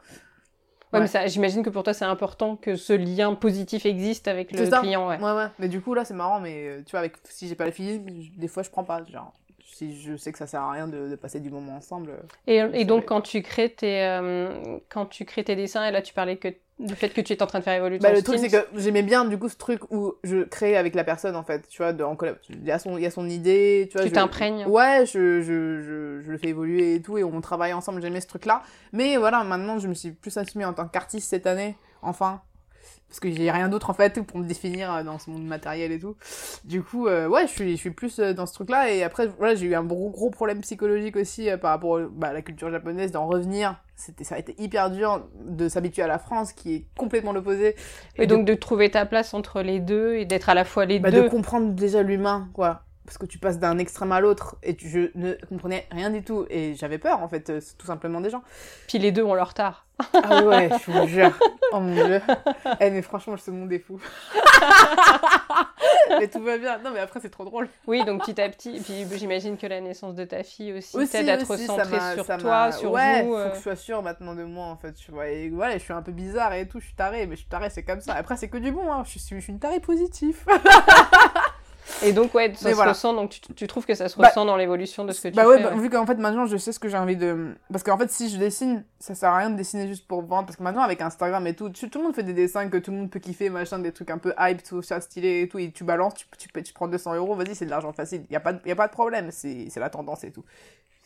[0.93, 1.01] Ouais, Ouais.
[1.01, 4.65] mais ça, j'imagine que pour toi, c'est important que ce lien positif existe avec le
[4.65, 4.79] ça.
[4.79, 5.07] client.
[5.09, 5.17] Ouais.
[5.19, 5.47] Ouais, ouais.
[5.59, 7.71] Mais du coup, là, c'est marrant, mais euh, tu vois, avec, si j'ai pas la
[7.71, 9.03] fille, je- des fois, je prends pas.
[9.03, 9.33] Genre,
[9.65, 12.11] si je sais que ça sert à rien de, de passer du moment ensemble.
[12.47, 16.01] euh, Et, donc, quand tu, crées tes, euh, quand tu crées tes dessins, et là,
[16.01, 16.47] tu parlais que
[16.79, 18.67] du fait que tu es en train de faire évoluer Bah, le truc, c'est que
[18.75, 21.81] j'aimais bien, du coup, ce truc où je crée avec la personne, en fait, tu
[21.81, 22.37] vois, de, en collab.
[22.49, 24.05] Il y a son, il y a son idée, tu vois.
[24.05, 24.65] Tu t'imprègnes.
[24.65, 28.21] Ouais, je, je, je, je le fais évoluer et tout, et on travaille ensemble, j'aimais
[28.21, 28.61] ce truc-là.
[28.93, 32.41] Mais voilà, maintenant, je me suis plus assumée en tant qu'artiste cette année, enfin.
[33.07, 35.91] Parce que j'ai rien d'autre, en fait, pour me définir euh, dans ce monde matériel
[35.91, 36.15] et tout.
[36.65, 38.91] Du coup, euh, ouais, je suis, je suis plus euh, dans ce truc-là.
[38.91, 42.27] Et après, voilà, j'ai eu un gros, gros problème psychologique aussi euh, par rapport bah,
[42.27, 43.75] à la culture japonaise, d'en revenir.
[43.95, 47.75] C'était, ça a été hyper dur de s'habituer à la France, qui est complètement l'opposé.
[48.17, 50.99] Et donc, de trouver ta place entre les deux et d'être à la fois les
[50.99, 51.23] bah, deux.
[51.23, 52.83] de comprendre déjà l'humain, quoi.
[53.07, 56.23] Parce que tu passes d'un extrême à l'autre et tu, je ne comprenais rien du
[56.23, 56.45] tout.
[56.49, 58.43] Et j'avais peur, en fait, euh, tout simplement des gens.
[58.89, 59.85] Puis les deux ont leur tard.
[60.13, 61.31] Ah ouais, je vous jure.
[61.71, 62.21] Oh mon dieu.
[62.79, 63.99] Eh, mais franchement, ce monde est fou.
[66.19, 66.77] mais tout va bien.
[66.79, 67.67] Non, mais après, c'est trop drôle.
[67.87, 68.77] Oui, donc petit à petit.
[68.77, 71.99] Et puis j'imagine que la naissance de ta fille aussi, Aussi, t'aide à te recentrer
[72.13, 73.31] sur toi, sur ouais, vous.
[73.31, 73.49] faut euh.
[73.49, 74.93] que je sois sûre maintenant de moi, en fait.
[74.93, 75.27] Tu vois.
[75.27, 76.79] Et voilà, je suis un peu bizarre et tout.
[76.79, 78.13] Je suis tarée, mais je suis tarée, c'est comme ça.
[78.13, 79.03] Après, c'est que du bon, hein.
[79.05, 80.45] Je suis, je suis une tarée positive.
[82.03, 82.91] Et donc, ouais, ça Mais se voilà.
[82.91, 83.13] ressent.
[83.13, 85.33] Donc, tu, tu trouves que ça se Bah, ressent dans l'évolution de ce que tu
[85.35, 85.47] bah fais.
[85.49, 85.79] ouais, bah, ouais.
[85.81, 87.55] vu qu'en fait maintenant je sais ce que j'ai envie de.
[87.71, 90.45] Parce qu'en fait, si je dessine, ça sert à rien de dessiner juste pour vendre.
[90.45, 92.77] Parce que maintenant, avec Instagram et tout, tu- tout le monde fait des dessins que
[92.77, 95.49] tout le monde peut kiffer, machin, des trucs un peu hype, tout ça, stylé et
[95.49, 95.59] tout.
[95.59, 98.25] Et tu balances, tu, tu, tu prends 200 euros, vas-y, c'est de l'argent facile.
[98.29, 100.43] Y a pas de, y a pas de problème, c'est la tendance et tout.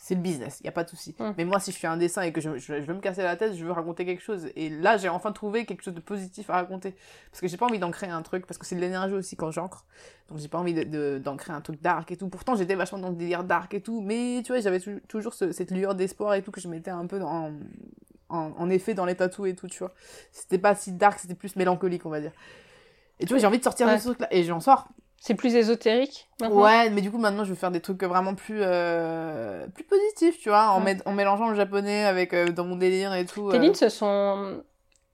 [0.03, 1.13] C'est le business, y a pas de souci.
[1.19, 1.33] Mm.
[1.37, 3.21] Mais moi, si je fais un dessin et que je, je, je veux me casser
[3.21, 4.47] la tête, je veux raconter quelque chose.
[4.55, 6.95] Et là, j'ai enfin trouvé quelque chose de positif à raconter.
[7.29, 9.35] Parce que j'ai pas envie d'en créer un truc, parce que c'est de l'énergie aussi
[9.35, 9.85] quand j'encre.
[10.27, 12.29] Donc j'ai pas envie de- de- d'en créer un truc dark et tout.
[12.29, 14.01] Pourtant, j'étais vachement dans le délire dark et tout.
[14.01, 16.89] Mais tu vois, j'avais tou- toujours ce- cette lueur d'espoir et tout que je mettais
[16.89, 17.51] un peu dans,
[18.29, 19.93] en, en effet dans les tatous et tout, tu vois.
[20.31, 22.31] C'était pas si dark, c'était plus mélancolique, on va dire.
[23.19, 23.97] Et tu vois, j'ai envie de sortir Ouais.
[23.97, 24.27] de ce truc-là.
[24.33, 24.87] Et j'en sors.
[25.23, 26.63] C'est plus ésotérique maintenant?
[26.63, 30.39] Ouais, mais du coup, maintenant, je veux faire des trucs vraiment plus, euh, plus positifs,
[30.41, 30.97] tu vois, en, Ouais.
[31.05, 33.51] en mélangeant le japonais avec euh, dans mon délire et tout.
[33.51, 34.63] Tes euh, lignes se sont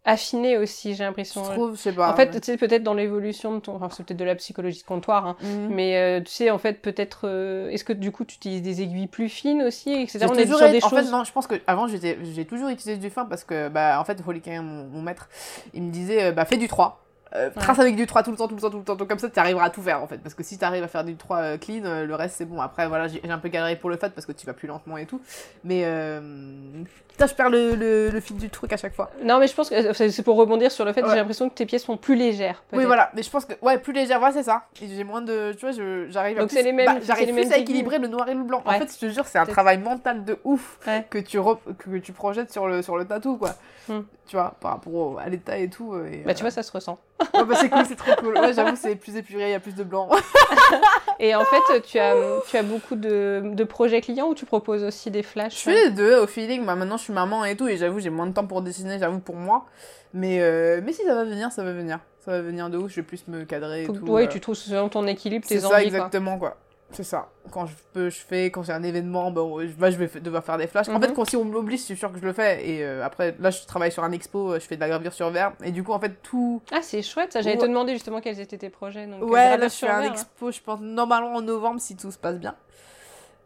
[0.06, 1.42] affinées aussi, j'ai je l'impression.
[1.44, 2.10] trouve, je sais pas.
[2.10, 3.76] En fait, tu sais, peut-être dans l'évolution de ton.
[3.76, 5.36] Enfin, c'est peut-être de la psychologie de comptoir, hein.
[5.42, 5.68] Mhm.
[5.72, 7.28] Mais euh, tu sais, en fait, peut-être.
[7.70, 10.26] Est-ce que du coup, tu utilises des aiguilles plus fines aussi, etc.
[10.32, 11.00] On est toujours sur des en choses.
[11.06, 14.00] fait, non, je pense que avant j'étais, j'ai toujours utilisé du fin parce que, bah,
[14.00, 15.28] en fait, Holy Kane, mon, mon maître,
[15.74, 17.04] il me disait, bah, fais du 3.
[17.36, 18.96] Euh, trace avec du 3 tout le temps, tout le temps, tout le temps.
[18.96, 20.18] Donc, comme ça, tu arriveras à tout faire en fait.
[20.18, 22.46] Parce que si tu arrives à faire du 3 euh, clean, euh, le reste c'est
[22.46, 22.62] bon.
[22.62, 24.98] Après, voilà, j'ai un peu galéré pour le fat parce que tu vas plus lentement
[24.98, 25.22] et tout.
[25.64, 26.84] Mais, euh...
[27.18, 29.10] putain, je perds le, le, le fil du truc à chaque fois.
[29.24, 31.56] Non, mais je pense que c'est pour rebondir sur le fait que j'ai l'impression que
[31.56, 32.64] tes pièces sont plus légères.
[32.74, 33.10] Oui, voilà.
[33.16, 34.66] Mais je pense que, ouais, plus légère, voilà, c'est ça.
[34.82, 37.34] Et j'ai moins de, tu vois, je- j'arrive à Donc, c'est les mêmes- bah, j'arrive
[37.34, 38.62] plus à équilibrer le noir et le blanc.
[38.66, 41.06] En fait, je te jure, c'est un travail mental de ouf Ouais.
[41.10, 43.56] que tu re- que tu projettes sur le sur le tatou, quoi.
[43.90, 44.02] Hmm.
[44.28, 45.96] Tu vois, par rapport au- à l'état et tout.
[46.12, 47.00] Et, Bah, tu vois, ça se ressent.
[47.34, 48.38] Bah, c'est cool, c'est trop cool.
[48.38, 50.10] Ouais, j'avoue, c'est plus épuré, il y a plus de blanc.
[51.20, 52.14] Et en fait, tu as,
[52.48, 55.86] tu as beaucoup de, de projets clients ou tu proposes aussi des Je flashs fais
[55.86, 56.64] les deux au feeling.
[56.66, 59.00] Bah, maintenant, je suis maman et tout, et j'avoue, j'ai moins de temps pour dessiner,
[59.00, 59.66] j'avoue, pour moi.
[60.14, 62.00] Mais, euh, mais si ça va venir, ça va venir.
[62.24, 64.06] Ça va venir de ouf, je vais plus me cadrer et tout.
[64.12, 64.28] Ouais, euh.
[64.28, 65.76] tu trouves selon ton équilibre, C'est tes ça, envies.
[65.76, 65.82] quoi.
[65.84, 66.58] exactement, quoi.
[66.92, 67.28] C'est ça.
[67.52, 68.46] Quand je peux, je fais.
[68.50, 70.88] Quand j'ai un événement, je, bah, je vais devoir faire des flashs.
[70.88, 71.02] En Mhm.
[71.02, 72.66] fait, quand si on me l'oblige, c'est sûr que je le fais.
[72.66, 75.12] Et euh, après, là, je travaille sur un expo, euh, je fais de la gravure
[75.12, 75.52] sur verre.
[75.66, 76.62] Et du coup, en fait, tout.
[76.72, 77.42] Ah, c'est chouette ça.
[77.42, 77.62] J'allais Ouais.
[77.62, 79.06] te demander justement quels étaient tes projets.
[79.06, 82.10] Donc, Ouais, là, je fais un verre, expo, je pense, normalement en novembre, si tout
[82.10, 82.56] se passe bien.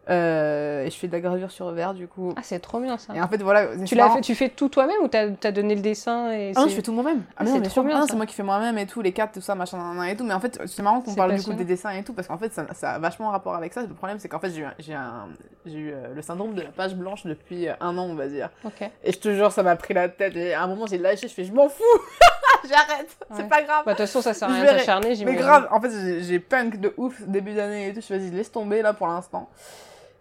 [0.09, 2.33] Euh, et je fais de la gravure sur verre du coup.
[2.35, 3.13] Ah, c'est trop bien ça.
[3.15, 3.67] Et en fait, voilà.
[3.85, 6.61] Tu l'as fait, tu fais tout toi-même ou t'as as donné le dessin et Ah
[6.61, 7.21] non, je fais tout moi-même.
[7.37, 9.11] Ah, mais non, c'est trop bien, Ah, c'est moi qui fais moi-même et tout, les
[9.11, 10.23] cartes, tout ça, machin, nan, nan, et tout.
[10.23, 12.27] Mais en fait, c'est marrant qu'on C'est parle du coup des dessins et tout, parce
[12.27, 13.83] qu'en fait, ça, ça a vachement rapport avec ça.
[13.83, 15.27] Le problème, c'est qu'en fait, j'ai eu, un- j'ai un-
[15.67, 18.27] j'ai eu euh, le syndrome de la page blanche depuis euh, un an, on va
[18.27, 18.49] dire.
[18.65, 18.81] Ok.
[19.03, 20.35] Et je te jure, ça m'a pris la tête.
[20.35, 21.83] Et à un moment, j'ai lâché, je fais, je m'en fous,
[22.67, 23.83] j'arrête, c'est pas grave.
[23.85, 24.79] Bah, de toute façon, ça sert à rien verrai.
[24.79, 25.39] s'acharner, Mais j'imagine.
[25.41, 28.01] grave, en fait, j'ai- j'ai punk de ouf début d'année et tout.
[28.01, 29.47] Je suis vas-y, laisse tomber là pour l'instant.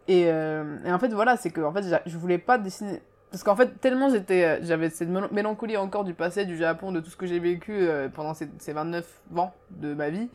[0.08, 3.00] Et, euh, et en fait, voilà, c'est que en fait, je voulais pas dessiner.
[3.30, 6.90] Parce qu'en fait, tellement j'étais, euh, j'avais cette mélan- mélancolie encore du passé, du Japon,
[6.90, 10.28] de tout ce que j'ai vécu euh, pendant ces, ces 29 ans de ma vie.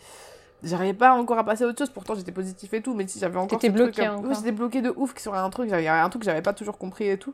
[0.63, 3.19] J'arrivais pas encore à passer à autre chose, pourtant j'étais positif et tout, mais si
[3.19, 3.59] j'avais encore.
[3.67, 4.01] Truc, bloqué.
[4.29, 6.77] Oui, j'étais bloqué de ouf sur un truc, j'avais un truc que j'avais pas toujours
[6.77, 7.33] compris et tout.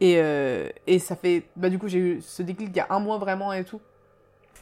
[0.00, 1.42] Et, euh, et ça fait.
[1.54, 3.80] Bah, du coup, j'ai eu ce déclic il y a un mois vraiment et tout.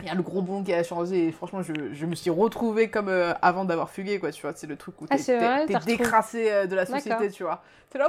[0.00, 2.28] Il y a le gros bond qui a changé et franchement, je, je me suis
[2.30, 4.52] retrouvée comme euh, avant d'avoir fugué, quoi, tu vois.
[4.54, 5.38] C'est le truc où Ah, t'es
[5.74, 7.62] retrouvé- décrassé euh, de la société, tu vois.
[7.88, 8.08] T'es là,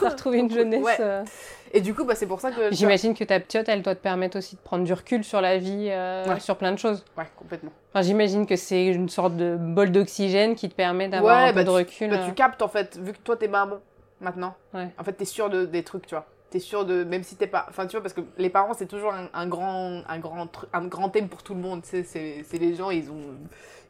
[0.00, 0.82] T'as retrouvé une jeunesse.
[0.82, 0.96] Ouais.
[1.00, 1.24] euh,
[1.74, 2.72] Et du coup, bah, c'est pour ça que.
[2.72, 5.58] J'imagine que ta petite, elle doit te permettre aussi de prendre du recul sur la
[5.58, 6.40] vie, Ouais.
[6.40, 7.04] sur plein de choses.
[7.18, 7.72] Ouais, complètement.
[7.92, 11.52] Enfin, j'imagine que c'est une sorte de bol d'oxygène qui te permet d'avoir Ouais, un
[11.52, 12.10] peu bah, de tu- recul.
[12.10, 13.76] Bah, tu captes en fait, vu que toi t'es maman
[14.20, 14.54] maintenant.
[14.74, 16.24] En fait, t'es sûr de, des trucs, tu vois.
[16.50, 17.04] T'es sûr de.
[17.04, 17.66] Même si t'es pas.
[17.68, 20.84] Enfin, tu vois, parce que les parents, c'est toujours un, un grand, un, grand, un
[20.86, 21.82] grand thème pour tout le monde.
[21.84, 23.36] C'est c'est les gens, ils ont.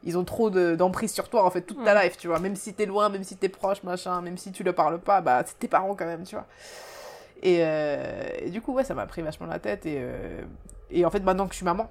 [0.03, 2.39] Ils ont trop de- d'emprise sur toi, en fait, toute ta life, tu vois.
[2.39, 5.21] Même si t'es loin, même si t'es proche, machin, même si tu le parles pas,
[5.21, 6.47] bah, c'est tes parents quand même, tu vois.
[7.43, 9.85] Et, euh, et du coup, ouais, ça m'a pris vachement la tête.
[9.85, 10.41] Et, euh,
[10.91, 11.89] et en fait, maintenant que je suis maman,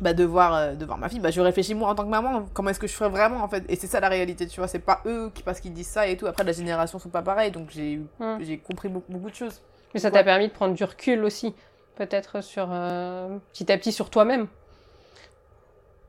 [0.00, 2.08] bah, de voir, euh, de voir ma fille, bah, je réfléchis moi en tant que
[2.10, 3.64] maman, comment est-ce que je ferais vraiment en fait.
[3.68, 6.06] Et c'est ça la réalité, tu vois, c'est pas eux qui parce qu'ils disent ça
[6.06, 6.26] et tout.
[6.26, 8.36] Après, la génération sont pas pareilles, donc j'ai Hmm.
[8.40, 9.60] j'ai compris beaucoup, beaucoup de choses.
[9.94, 11.54] Mais ça t'a permis de prendre du recul aussi,
[11.96, 14.46] peut-être sur euh, petit à petit sur toi-même.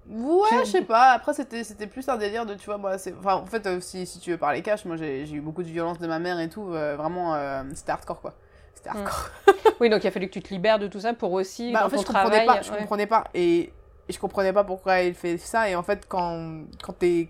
[0.09, 1.11] Ouais, je sais pas.
[1.11, 3.13] Après, c'était c'était plus un délire de, tu vois, moi, c'est.
[3.19, 5.67] Enfin, en fait, euh, si, si tu veux parler cash, moi j'ai eu beaucoup de
[5.67, 6.73] violence de ma mère et tout.
[6.73, 8.33] euh, vraiment, euh, c'était hardcore quoi.
[8.73, 8.97] C'était Hmm.
[8.97, 9.29] hardcore.
[9.79, 11.81] Oui, donc il a fallu que tu te libères de tout ça pour aussi, Bah,
[11.81, 12.45] dans en fait, ton je comprenais travail.
[12.47, 12.61] pas.
[12.63, 12.77] Je ouais.
[12.79, 13.23] comprenais pas.
[13.33, 13.71] Et,
[14.09, 15.69] et je comprenais pas pourquoi il fait ça.
[15.69, 17.29] Et en fait, quand, quand t'es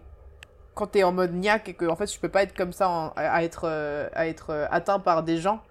[0.75, 2.87] quand t'es en mode niaque et que en fait je peux pas être comme ça
[2.89, 5.61] en- à, être euh, à être euh, atteint par des gens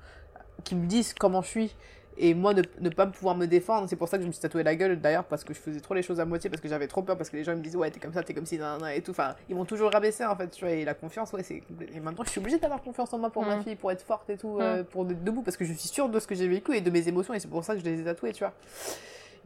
[0.65, 1.75] qui me disent comment je suis
[2.19, 4.43] et moi ne, ne pas pouvoir me défendre c'est pour ça que je me suis
[4.43, 6.69] tatoué la gueule d'ailleurs parce que je faisais trop les choses à moitié parce que
[6.69, 8.35] j'avais trop peur parce que les gens ils me disaient ouais t'es comme ça t'es
[8.35, 10.75] comme ci nan, nan, et tout enfin ils m'ont toujours rabaissé en fait tu vois
[10.75, 11.63] et la confiance ouais c'est
[11.95, 13.63] et maintenant je suis obligée d'avoir confiance en moi pour ma Mm.
[13.63, 16.11] fille pour être forte et tout euh, pour être debout parce que je suis sûre
[16.11, 17.85] de ce que j'ai vécu et de mes émotions et c'est pour ça que je
[17.85, 18.53] les ai tatouées tu vois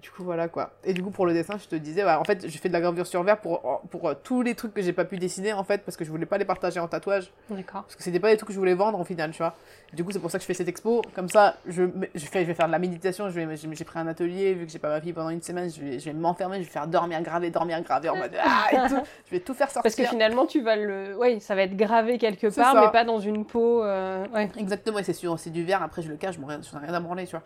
[0.03, 0.71] du coup, voilà quoi.
[0.85, 2.73] Et du coup, pour le dessin, je te disais, ouais, en fait, j'ai fait de
[2.73, 5.53] la gravure sur verre pour, pour euh, tous les trucs que j'ai pas pu dessiner,
[5.53, 7.31] en fait, parce que je voulais pas les partager en tatouage.
[7.49, 7.83] D'accord.
[7.83, 9.55] Parce que c'était pas des trucs que je voulais vendre, au final, tu vois.
[9.93, 11.03] Du coup, c'est pour ça que je fais cette expo.
[11.15, 11.85] Comme ça, je,
[12.15, 13.31] je, fais, je vais faire de la méditation.
[13.31, 15.71] Je vais, j'ai pris un atelier, vu que j'ai pas ma fille pendant une semaine,
[15.71, 18.67] je vais, je vais m'enfermer, je vais faire dormir, graver, dormir, graver en mode ah,
[18.73, 18.97] et tout.
[19.27, 19.83] Je vais tout faire sortir.
[19.83, 21.15] Parce que finalement, tu vas le.
[21.17, 23.83] Oui, ça va être gravé quelque part, mais pas dans une peau.
[23.85, 24.51] euh, Ouais.
[24.59, 27.01] Exactement, c'est sûr, c'est du verre, après je le cache, je j'en ai rien à
[27.01, 27.43] branler, tu vois.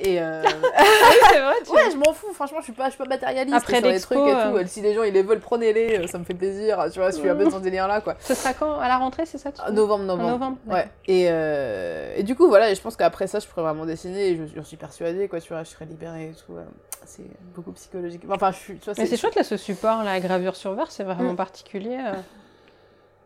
[0.00, 0.42] Et euh...
[0.44, 1.54] Oui, c'est vrai.
[1.64, 3.88] tu- Ouais, je m'en fous, franchement, je suis pas, je suis pas matérialiste Après sur
[3.88, 4.68] les trucs et euh, tout.
[4.68, 7.16] Si les gens ils les veulent, prenez-les, euh, ça me fait plaisir, tu vois, je
[7.16, 8.14] suis un peu dans ce délire-là, quoi.
[8.20, 8.78] Ce sera quand?
[8.78, 10.28] À la rentrée, c'est ça tu Ah, Novembre, novembre.
[10.30, 10.86] novembre Ouais.
[11.08, 14.28] Et, euh, et du coup, voilà, et je pense qu'après ça, je pourrais vraiment dessiner,
[14.28, 16.56] et je, suis persuadée, quoi, tu vois, je serais libérée et tout.
[16.56, 16.62] euh,
[17.04, 17.24] C'est
[17.56, 18.22] beaucoup psychologique.
[18.30, 20.90] Enfin, je suis, tu vois, Mais c'est chouette là, ce support, la gravure sur verre,
[20.92, 21.36] c'est vraiment Mm.
[21.36, 21.98] particulier.
[22.06, 22.14] euh.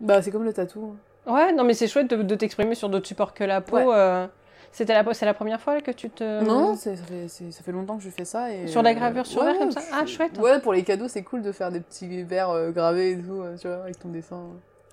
[0.01, 0.97] Bah, c'est comme le tatou.
[1.27, 3.77] Ouais, non, mais c'est chouette de, de t'exprimer sur d'autres supports que la peau.
[3.77, 4.27] Ouais.
[4.73, 6.43] C'était la, c'est la première fois que tu te.
[6.43, 8.51] Non, c'est- ça fait, c'est- ça fait longtemps que je fais ça.
[8.53, 9.83] Et, Sur la gravure sur ouais, verre comme ça?
[9.93, 10.39] Ah, chouette.
[10.39, 13.43] Ouais, pour les cadeaux, c'est cool de faire des petits verres euh, gravés et tout,
[13.43, 14.41] euh, tu vois, avec ton dessin.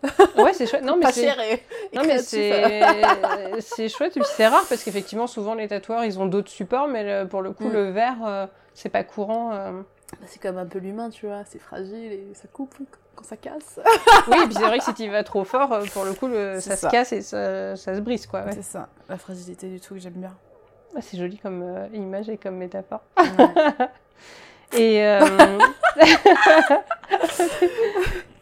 [0.38, 0.84] Ouais, c'est chouette.
[0.84, 1.28] Non, mais c'est.
[1.28, 1.64] et,
[1.96, 2.82] Non, mais c'est
[3.60, 7.28] c'est chouette, c'est rare parce qu'effectivement, souvent les tatoueurs ils ont d'autres supports, mais le-
[7.30, 7.74] pour le coup, Mm.
[7.74, 9.52] le verre euh, c'est pas courant.
[9.54, 9.82] euh.
[10.14, 12.76] Bah, c'est comme un peu l'humain, tu vois, c'est fragile et ça coupe
[13.20, 13.80] quand ça casse.
[14.28, 16.28] Oui, et puis c'est vrai que si tu vas trop fort, euh, pour le coup,
[16.28, 16.88] le- C'est ça, ça.
[16.88, 18.42] se casse et ça, ça se brise quoi.
[18.44, 18.52] Ouais.
[18.54, 20.36] C'est ça, la fragilité du truc, j'aime bien.
[20.96, 23.02] Ah, c'est joli comme euh, image et comme métaphore.
[23.18, 23.26] Ouais.
[24.78, 25.20] Et, euh,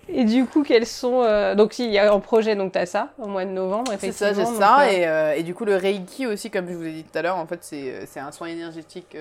[0.10, 1.22] et du coup, quels sont.
[1.24, 3.50] euh, Donc, si, il y a un projet, donc tu as ça, au mois de
[3.52, 4.46] novembre, C'est effectivement.
[4.46, 5.34] ça, j'ai ça.
[5.36, 7.38] Et, et du coup, le Reiki aussi, comme je vous ai dit tout à l'heure,
[7.38, 9.16] en fait, c'est c'est un soin énergétique.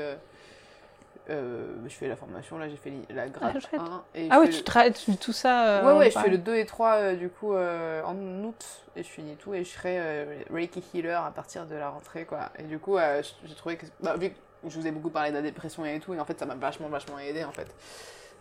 [1.30, 3.80] Euh, je fais la formation, là, j'ai fait la grade chouette.
[3.80, 4.04] 1.
[4.14, 4.62] Et Ah ouais, tu
[5.10, 5.66] le- tout ça.
[5.80, 8.64] euh, Ouais, ouais, je fais le 2 et 3 euh, du coup en août
[8.96, 12.50] et je finis tout et je serai Reiki Healer à partir de la rentrée quoi.
[12.58, 12.96] Et du coup,
[13.44, 13.86] j'ai trouvé que.
[14.00, 14.34] Bah, vu que
[14.68, 16.54] je vous ai beaucoup parlé de la dépression et tout, et en fait, ça m'a
[16.54, 17.68] vachement, vachement aidé en fait.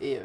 [0.01, 0.19] Et,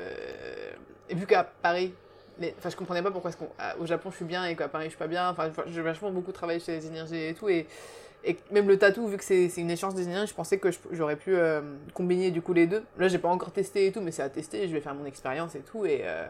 [1.08, 1.94] et vu qu'à Paris.
[2.38, 4.68] Mais, enfin, je comprenais pas pourquoi est-ce qu'au au Japon je suis bien et qu'à
[4.68, 5.28] Paris je suis pas bien.
[5.28, 7.48] Enfin, j'ai vachement beaucoup travaillé sur les énergies et tout.
[7.50, 7.66] Et,
[8.24, 11.16] et même le tatou, vu que c'est une échange des énergies, je pensais que j'aurais
[11.16, 11.60] pu euh,
[11.94, 12.82] combiner du coup les deux.
[12.98, 14.68] Là, j'ai pas encore testé et tout, mais c'est à tester.
[14.68, 15.86] Je vais faire mon expérience et tout.
[15.86, 16.26] Et, euh,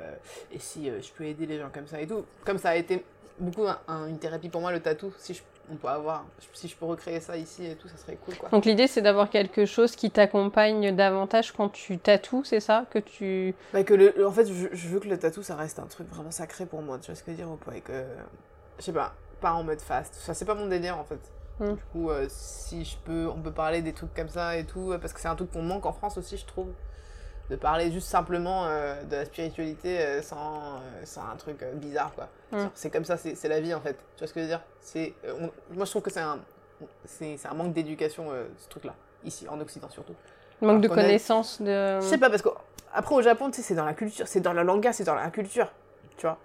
[0.52, 2.24] et si euh, je peux aider les gens comme ça et tout.
[2.44, 3.04] Comme ça a été
[3.38, 5.12] beaucoup un- un- une thérapie pour moi, le tatou.
[5.18, 8.16] Si je, on peut avoir, si je peux recréer ça ici et tout, ça serait
[8.24, 8.48] cool, quoi.
[8.50, 12.98] Donc l'idée c'est d'avoir quelque chose qui t'accompagne davantage quand tu tatoues, c'est ça Que
[12.98, 13.54] tu...
[13.72, 16.08] Bah, que le- en fait, je, je veux que le tatou, ça reste un truc
[16.08, 18.04] vraiment sacré pour moi, tu vois ce que je veux dire ou pas Et que,
[18.78, 20.14] je sais pas, pas en mode fast.
[20.14, 21.20] Ça, c'est pas mon délire, en fait.
[21.60, 21.74] Mm.
[21.74, 24.92] Du coup, euh, si je peux, on peut parler des trucs comme ça et tout,
[24.92, 26.68] euh, parce que c'est un truc qu'on manque en France aussi, je trouve.
[27.50, 32.28] De parler juste simplement euh, de la spiritualité euh, sans, sans un truc bizarre, quoi.
[32.52, 32.68] Mm.
[32.74, 33.94] C'est comme ça, c'est la vie, en fait.
[34.16, 34.62] Tu vois ce que je veux dire?
[34.80, 35.14] C'est,
[35.70, 36.38] Moi, je trouve que c'est un,
[37.44, 38.94] un manque d'éducation, ce truc-là.
[39.24, 40.14] Ici, en Occident, surtout.
[40.62, 42.00] Manque de a- connaissances de...
[42.00, 42.48] Je sais pas, parce que
[42.92, 45.14] après au Japon, tu sais, c'est dans la culture, c'est dans le langage, c'est dans
[45.14, 45.70] la culture,
[46.16, 46.38] tu vois?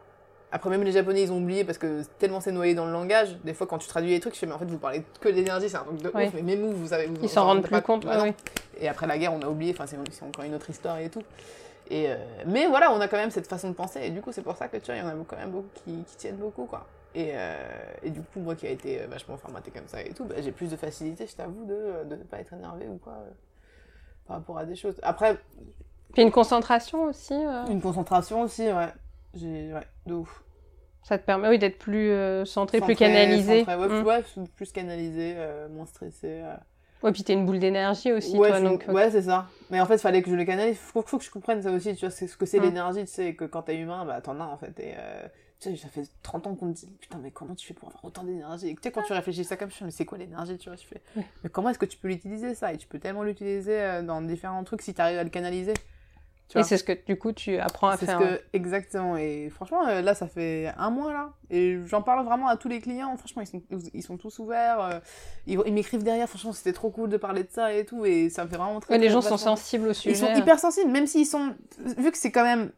[0.51, 3.36] Après, même les Japonais, ils ont oublié parce que tellement c'est noyé dans le langage.
[3.43, 5.29] Des fois, quand tu traduis les trucs, je fais, mais en fait, vous parlez que
[5.29, 6.27] d'énergie, c'est un truc de Oui.
[6.27, 7.08] ouf, mais même vous, vous savez.
[7.08, 8.34] Vous, Ils s'en en rendent plus pas compte, Bah ouais, non.
[8.79, 11.23] Et après la guerre, on a oublié, enfin, c'est encore une autre histoire et tout.
[11.89, 12.15] Et euh,
[12.47, 14.55] mais voilà, on a quand même cette façon de penser, et du coup, c'est pour
[14.55, 16.65] ça que tu vois, il y en a quand même beaucoup qui, qui tiennent beaucoup,
[16.65, 16.86] quoi.
[17.13, 17.55] Et, euh,
[18.03, 20.36] et du coup, moi qui a été euh, vachement formaté comme ça et tout, bah,
[20.39, 23.29] j'ai plus de facilité, je t'avoue, de ne pas être énervé ou quoi, euh,
[24.27, 24.95] par rapport à des choses.
[25.01, 25.38] Après,
[26.13, 28.89] Puis une concentration aussi, euh, une concentration aussi, ouais.
[29.35, 30.43] J'ai, ouais, de ouf.
[31.03, 33.59] ça te permet oui, d'être plus euh, centré, plus canalisé.
[33.59, 33.89] centré, ouais, Mm.
[33.89, 36.27] plus, ouais, plus- plus canalisé, euh, moins stressé.
[36.43, 36.55] euh.
[37.03, 38.85] Ouais, puis t'es une boule d'énergie aussi, ouais, toi, donc...
[38.89, 39.47] euh, ouais, c'est ça.
[39.69, 40.77] Mais en fait, il fallait que je le canalise.
[40.77, 42.63] Faut, faut que je comprenne ça aussi, tu vois, ce que c'est Mm.
[42.63, 44.79] l'énergie, tu sais, que quand t'es humain, bah t'en as en fait.
[44.79, 44.93] Et
[45.59, 47.89] tu sais, ça fait 30 ans qu'on me dit, putain, mais comment tu fais pour
[47.89, 48.69] avoir autant d'énergie?
[48.69, 50.77] Et tu sais, quand tu réfléchis ça comme ça, mais c'est quoi l'énergie, tu vois,
[50.77, 51.01] je fais,
[51.43, 52.73] mais comment est-ce que tu peux l'utiliser ça?
[52.73, 55.73] Et tu peux tellement l'utiliser dans différents trucs si t'arrives à le canaliser.
[56.47, 58.19] Tu Et c'est ce que du coup tu apprends à ce faire.
[58.19, 58.41] que, ouais.
[58.53, 59.17] exactement.
[59.17, 61.29] Et franchement, euh, là, ça fait un mois, là.
[61.49, 63.17] Et j'en parle vraiment à tous les clients.
[63.17, 63.63] Franchement, ils sont,
[63.95, 64.79] ils sont tous ouverts.
[64.79, 64.99] euh,
[65.47, 66.29] ils ils m'écrivent derrière.
[66.29, 68.05] Franchement, c'était trop cool de parler de ça et tout.
[68.05, 70.15] Et ça me fait vraiment très Ouais, les gens sont sensibles au sujet.
[70.15, 71.55] Ils sont hyper sensibles, même s'ils sont.
[71.79, 72.71] Vu que c'est quand même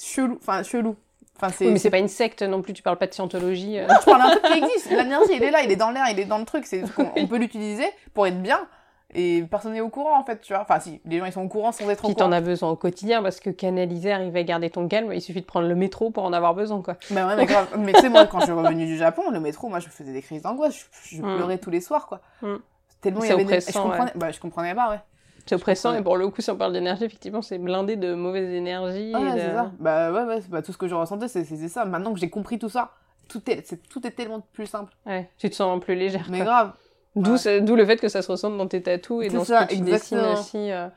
[0.00, 0.38] chelou.
[0.40, 0.96] Enfin, chelou.
[1.36, 1.66] Enfin, c'est.
[1.66, 3.78] Oui, mais c'est pas une secte non plus, tu parles pas de scientologie.
[3.78, 3.86] euh.
[4.00, 4.90] Je parle d'un truc qui existe.
[4.90, 6.66] L'énergie, il est là, il est dans l'air, il est dans le truc.
[6.66, 8.66] C'est on, on peut l'utiliser pour être bien.
[9.14, 10.62] Et personne n'est au courant, en fait, tu vois.
[10.62, 12.14] Enfin, si, les gens, ils sont au courant sans être au courant.
[12.14, 15.42] t'en as besoin au quotidien parce que canaliser, arriver à garder ton calme, il suffit
[15.42, 16.96] de prendre le métro pour en avoir besoin, quoi.
[17.10, 17.68] Bah ouais, mais grave.
[17.78, 20.12] Mais tu sais, moi, quand je suis revenue du Japon, le métro, moi, je faisais
[20.12, 20.88] des crises d'angoisse.
[21.04, 21.36] Je, je Mm.
[21.36, 22.20] pleurais tous les soirs, quoi.
[22.40, 22.56] Mm.
[23.02, 23.60] Tellement il y C'est avait des...
[23.60, 24.12] Je comprenais...
[24.14, 25.00] Bah, je comprenais pas, ouais.
[25.44, 28.48] C'est oppressant et pour le coup, si on parle d'énergie, effectivement, c'est blindé de mauvaise
[28.54, 29.10] énergie.
[29.14, 29.72] Ah, ouais, de- c'est ça.
[29.80, 31.84] Bah ouais, ouais, bah, tout ce que je ressentais, c'est ça.
[31.84, 32.92] Maintenant que j'ai compris tout ça,
[33.28, 34.92] tout est, c'est- tout est tellement plus simple.
[35.04, 36.26] Ouais, tu te sens plus légère.
[36.30, 36.44] Mais quoi.
[36.46, 36.72] grave.
[37.14, 37.60] D'où Ouais.
[37.60, 39.80] le fait que ça se ressente dans tes tatous et dans ça, ce que tu
[39.90, 40.40] dessines exactement.
[40.40, 40.72] aussi.
[40.72, 40.88] euh.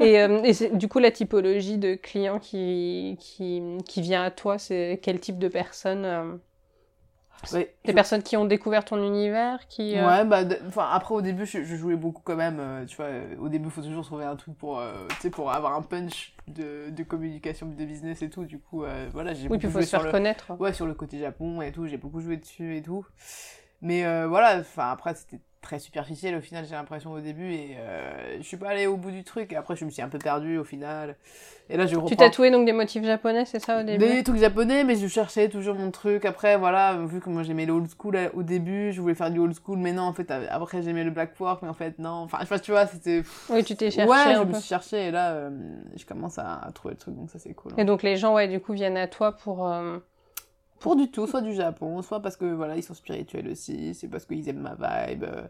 [0.00, 4.58] Et, euh, et du coup, la typologie de client qui, qui, qui vient à toi,
[4.58, 6.32] c'est quel type de personnes euh,
[7.52, 7.74] Ouais.
[7.84, 11.20] Des personnes qui ont découvert ton univers qui, euh, Ouais, bah, de- enfin, après, au
[11.20, 14.24] début, je, je jouais beaucoup quand même, tu vois, au début, il faut toujours trouver
[14.24, 18.30] un truc pour, tu sais, pour avoir un punch de, de communication, de business et
[18.30, 20.12] tout, du coup, voilà, j'ai Oui, beaucoup puis il faut joué se sur faire le...
[20.12, 20.52] connaître.
[20.58, 23.06] Ouais, sur le côté Japon et tout, j'ai beaucoup joué dessus et tout.
[23.84, 27.76] Mais euh, voilà, enfin après c'était très superficiel au final, j'ai l'impression au début et
[27.78, 30.08] euh, je suis pas allée au bout du truc et après je me suis un
[30.08, 31.16] peu perdue au final.
[31.70, 33.98] Et là je reprends Tu tatouais donc des motifs japonais, c'est ça au début?
[34.06, 36.24] Des trucs japonais mais je cherchais toujours mon truc.
[36.26, 39.30] Après voilà, vu que moi j'aimais le old school euh, au début, je voulais faire
[39.30, 41.74] du old school mais non en fait euh, après j'aimais le black work mais en
[41.74, 42.10] fait non.
[42.24, 45.10] Enfin enfin, tu vois, c'était Oui, tu t'es cherché Ouais, je me suis cherché et
[45.10, 45.50] là euh,
[45.96, 47.72] je commence à, à trouver le truc donc ça c'est cool.
[47.72, 47.76] hein.
[47.78, 49.66] Et donc les gens, ouais, du coup, viennent à toi pour...
[50.84, 54.06] Pour du tout, soit du Japon, soit parce que voilà, ils sont spirituels aussi, c'est
[54.08, 54.74] parce qu'ils aiment ma
[55.06, 55.24] vibe.
[55.24, 55.42] euh,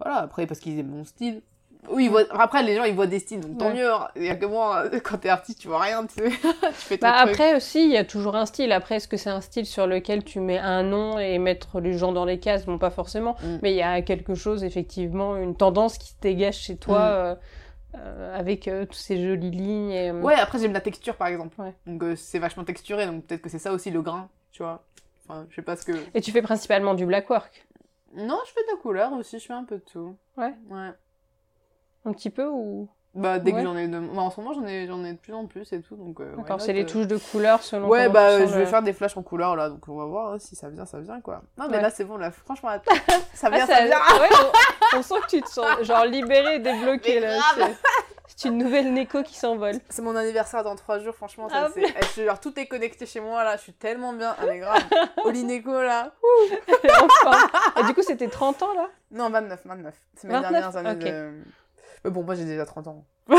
[0.00, 1.40] Voilà, après parce qu'ils aiment mon style.
[1.88, 3.74] Oui, voient- après les gens ils voient des styles, donc tant Ouais.
[3.74, 3.90] mieux.
[4.16, 6.30] Il y a que moi, quand t'es artiste, tu vois rien, tu, sais.
[6.30, 7.30] tu fais ton Bah, truc.
[7.34, 8.72] après aussi, il y a toujours un style.
[8.72, 11.92] Après, est-ce que c'est un style sur lequel tu mets un nom et mettre les
[11.96, 12.66] gens dans les cases?
[12.66, 13.36] Bon, pas forcément.
[13.44, 13.56] Mm.
[13.62, 17.02] Mais il y a quelque chose, effectivement, une tendance qui se dégage chez toi Mm.
[17.12, 17.34] euh,
[17.98, 19.90] euh, avec euh, toutes ces jolies lignes.
[19.92, 21.54] Et, Ouais, après j'aime la texture par exemple.
[21.60, 21.72] Ouais.
[21.86, 24.82] Donc c'est vachement texturé, donc peut-être que c'est ça aussi le grain, tu vois.
[25.28, 25.92] Enfin, je sais pas ce que.
[26.14, 27.66] Et tu fais principalement du black work
[28.14, 30.16] Non, je fais de la couleur aussi, je fais un peu de tout.
[30.36, 30.54] Ouais.
[30.70, 30.90] Ouais.
[32.04, 32.88] Un petit peu ou...
[33.14, 33.58] Bah, dès Ouais.
[33.60, 33.88] que j'en ai.
[33.88, 33.98] De...
[33.98, 36.20] bah, en ce moment, j'en ai, j'en ai de plus en plus et tout, donc.
[36.20, 36.86] euh, D'accord, c'est les euh.
[36.86, 39.68] touches de couleur selon Ouais, bah, je vais le- faire des flashs en couleur là,
[39.70, 41.42] donc on va voir hein, si ça vient, ça vient quoi.
[41.58, 41.82] Non, mais Ouais.
[41.82, 42.94] là c'est bon, là, franchement, attends,
[43.34, 43.98] ça Ah, vient, ça- ça vient.
[44.20, 44.28] ouais,
[44.94, 47.40] on, on sent que tu te sens genre libéré, débloqué Mais là.
[48.34, 49.74] C'est- une nouvelle Neko qui s'envole.
[49.88, 51.82] C'est mon anniversaire dans trois jours, franchement, ça Ah, c'est.
[52.20, 54.34] eh, genre, tout est connecté chez moi là, je suis tellement bien.
[54.40, 54.82] Allez, grave.
[55.24, 56.12] Olineco là.
[56.84, 57.48] enfin.
[57.80, 58.88] Et du coup, c'était 30 ans là?
[59.10, 59.94] Non, 29, 29.
[60.16, 60.98] C'est mes 29, dernières années ok.
[60.98, 61.30] de.
[62.04, 63.04] Mais bon, moi j'ai déjà 30 ans.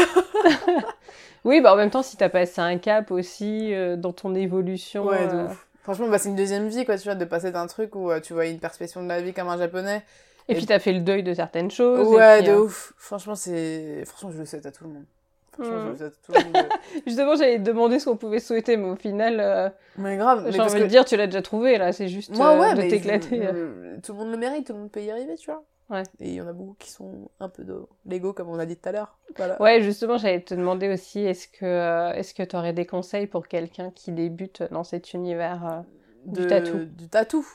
[1.43, 5.05] Oui, bah en même temps, si t'as passé un cap aussi euh, dans ton évolution.
[5.05, 5.47] Ouais, de euh.
[5.83, 8.19] Franchement, bah, c'est une deuxième vie quoi, tu vois, de passer d'un truc où euh,
[8.19, 10.03] tu vois une perspective de la vie comme un japonais.
[10.49, 12.07] Et Et- puis t'as fait le deuil de certaines choses.
[12.07, 12.93] Ouais, puis, de euh, ouf.
[12.97, 14.03] Franchement, c'est.
[14.05, 15.05] Franchement, je le souhaite à tout le monde.
[15.51, 15.91] Franchement, Mm.
[15.93, 18.77] je souhaite à tout le monde de- Justement, j'allais te demander ce qu'on pouvait souhaiter,
[18.77, 20.89] mais au final, euh, Mais grave, j'ai envie de que...
[20.89, 21.91] dire, tu l'as déjà trouvé, là.
[21.91, 23.41] C'est juste Moi, euh, ouais, de t'éclater.
[23.41, 25.63] je- je- tout le monde le mérite, tout le monde peut y arriver, tu vois.
[25.89, 26.03] Ouais.
[26.19, 28.65] Et il y en a beaucoup qui sont un peu de l'ego, comme on a
[28.65, 29.17] dit tout à l'heure.
[29.37, 29.61] Voilà.
[29.61, 33.47] Ouais, justement, j'allais te demander aussi, est-ce que est-ce que tu aurais des conseils pour
[33.47, 35.79] quelqu'un qui débute dans cet univers euh,
[36.25, 36.77] du De- tatou?
[36.97, 37.45] Du tatou.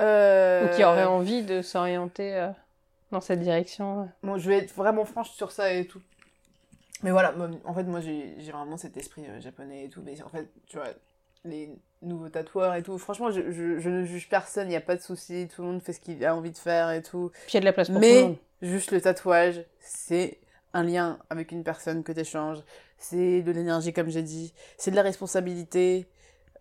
[0.00, 2.48] Euh, ou qui aurait envie de s'orienter euh,
[3.10, 4.08] dans cette direction.
[4.22, 6.00] Bon, je vais être vraiment franche sur ça et tout.
[7.02, 7.34] Mais voilà,
[7.64, 10.02] en fait, moi, j'ai vraiment cet esprit euh, japonais et tout.
[10.04, 10.88] Mais en fait, tu vois,
[11.44, 11.70] les
[12.02, 14.96] nouveaux tatoueurs et tout, franchement, je, je, je ne juge personne, il n'y a pas
[14.96, 15.48] de souci.
[15.54, 17.30] Tout le monde fait ce qu'il a envie de faire et tout.
[17.46, 18.36] Puis il y a de la place pour tout Mais le monde.
[18.62, 20.38] juste le tatouage, c'est
[20.74, 22.58] un lien avec une personne que tu échanges.
[22.98, 24.52] C'est de l'énergie, comme j'ai dit.
[24.76, 26.08] C'est de la responsabilité.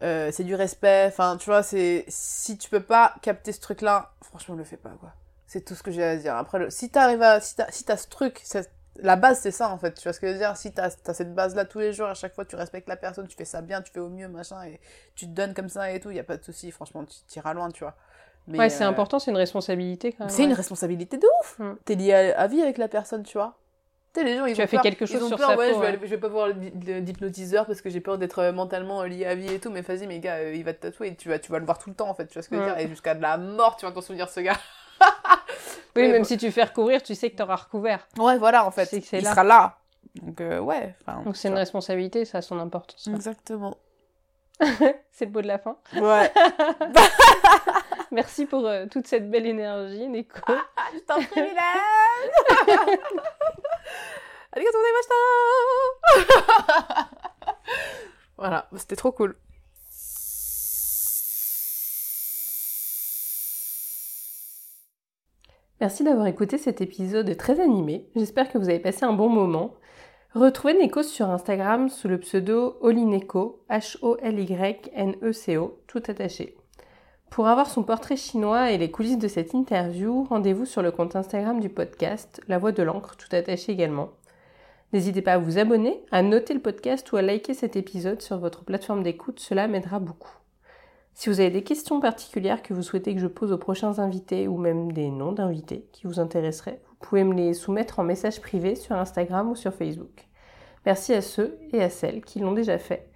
[0.03, 1.05] Euh, c'est du respect.
[1.07, 4.91] Enfin, tu vois, c'est si tu peux pas capter ce truc-là, franchement, le fais pas,
[4.99, 5.11] quoi.
[5.47, 6.35] C'est tout ce que j'ai à dire.
[6.35, 6.69] Après, le...
[6.69, 8.69] si t'arrives à, si t'as, si t'as ce truc, c'est-
[8.99, 9.93] la base c'est ça en fait.
[9.93, 10.57] Tu vois ce que je veux dire?
[10.57, 13.27] Si t'as, t'as cette base-là tous les jours, à chaque fois tu respectes la personne,
[13.27, 14.79] tu fais ça bien, tu fais au mieux, machin, et
[15.15, 16.71] tu te donnes comme ça et tout, y a pas de souci.
[16.71, 17.93] Franchement, tu t'iras loin, tu vois.
[18.47, 20.29] Mais, Ouais, c'est euh, important, c'est une responsabilité quand même.
[20.29, 20.47] c'est ouais.
[20.49, 21.59] une responsabilité de ouf.
[21.59, 21.75] Mm.
[21.85, 23.57] T'es lié à, à vie avec la personne, tu vois.
[24.13, 25.49] Tu sais, les gens, ils Tu ont as fait quelque ils chose ont sur peur,
[25.51, 28.51] sa ouais, peau, je vais, je pas voir d'hypnotiseur parce que j'ai peur d'être euh,
[28.51, 29.69] mentalement euh, lié à vie et tout.
[29.69, 31.77] Mais vas-y, mes gars, euh, il va te tatouer tu vas, tu vas le voir
[31.77, 32.27] tout le temps, en fait.
[32.27, 34.01] Tu vois ce que je veux dire Et jusqu'à de la mort, tu vas t'en
[34.01, 34.57] souvenir, ce gars.
[35.95, 36.27] Oui, même bon.
[36.27, 38.07] si tu fais recouvrir, tu sais que tu auras recouvert.
[38.19, 38.85] Ouais, voilà, en fait.
[38.85, 39.31] sais il là.
[39.31, 39.77] sera là.
[40.21, 40.95] Donc, euh, ouais.
[41.25, 43.07] Donc c'est une responsabilité, ça a son importance.
[43.07, 43.77] Exactement.
[45.11, 45.77] c'est le mot de la fin.
[45.95, 46.31] Ouais.
[48.11, 50.53] Merci pour euh, toute cette belle énergie, Neko.
[50.93, 51.41] Je t'en prie,
[54.55, 55.15] Mylène Arigato gozaimashita
[58.37, 59.35] Voilà, c'était trop cool.
[65.79, 68.09] Merci d'avoir écouté cet épisode très animé.
[68.15, 69.75] J'espère que vous avez passé un bon moment.
[70.33, 74.23] Retrouvez Neko sur Instagram sous le pseudo Holineko, H-O-L-Y-N-E-C-O,
[75.87, 76.57] tout attaché.
[77.29, 81.15] Pour avoir son portrait chinois et les coulisses de cette interview, rendez-vous sur le compte
[81.15, 84.09] Instagram du podcast, La Voix de l'encre, tout attaché également.
[84.93, 88.39] N'hésitez pas à vous abonner, à noter le podcast ou à liker cet épisode sur
[88.39, 90.31] votre plateforme d'écoute, cela m'aidera beaucoup.
[91.13, 94.47] Si vous avez des questions particulières que vous souhaitez que je pose aux prochains invités
[94.47, 98.39] ou même des noms d'invités qui vous intéresseraient, vous pouvez me les soumettre en message
[98.39, 100.27] privé sur Instagram ou sur Facebook.
[100.85, 103.06] Merci à ceux et à celles qui l'ont déjà fait.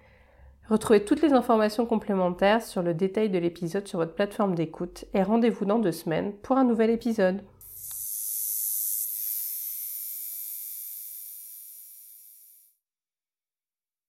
[0.72, 5.22] Retrouvez toutes les informations complémentaires sur le détail de l'épisode sur votre plateforme d'écoute et
[5.22, 7.42] rendez-vous dans deux semaines pour un nouvel épisode.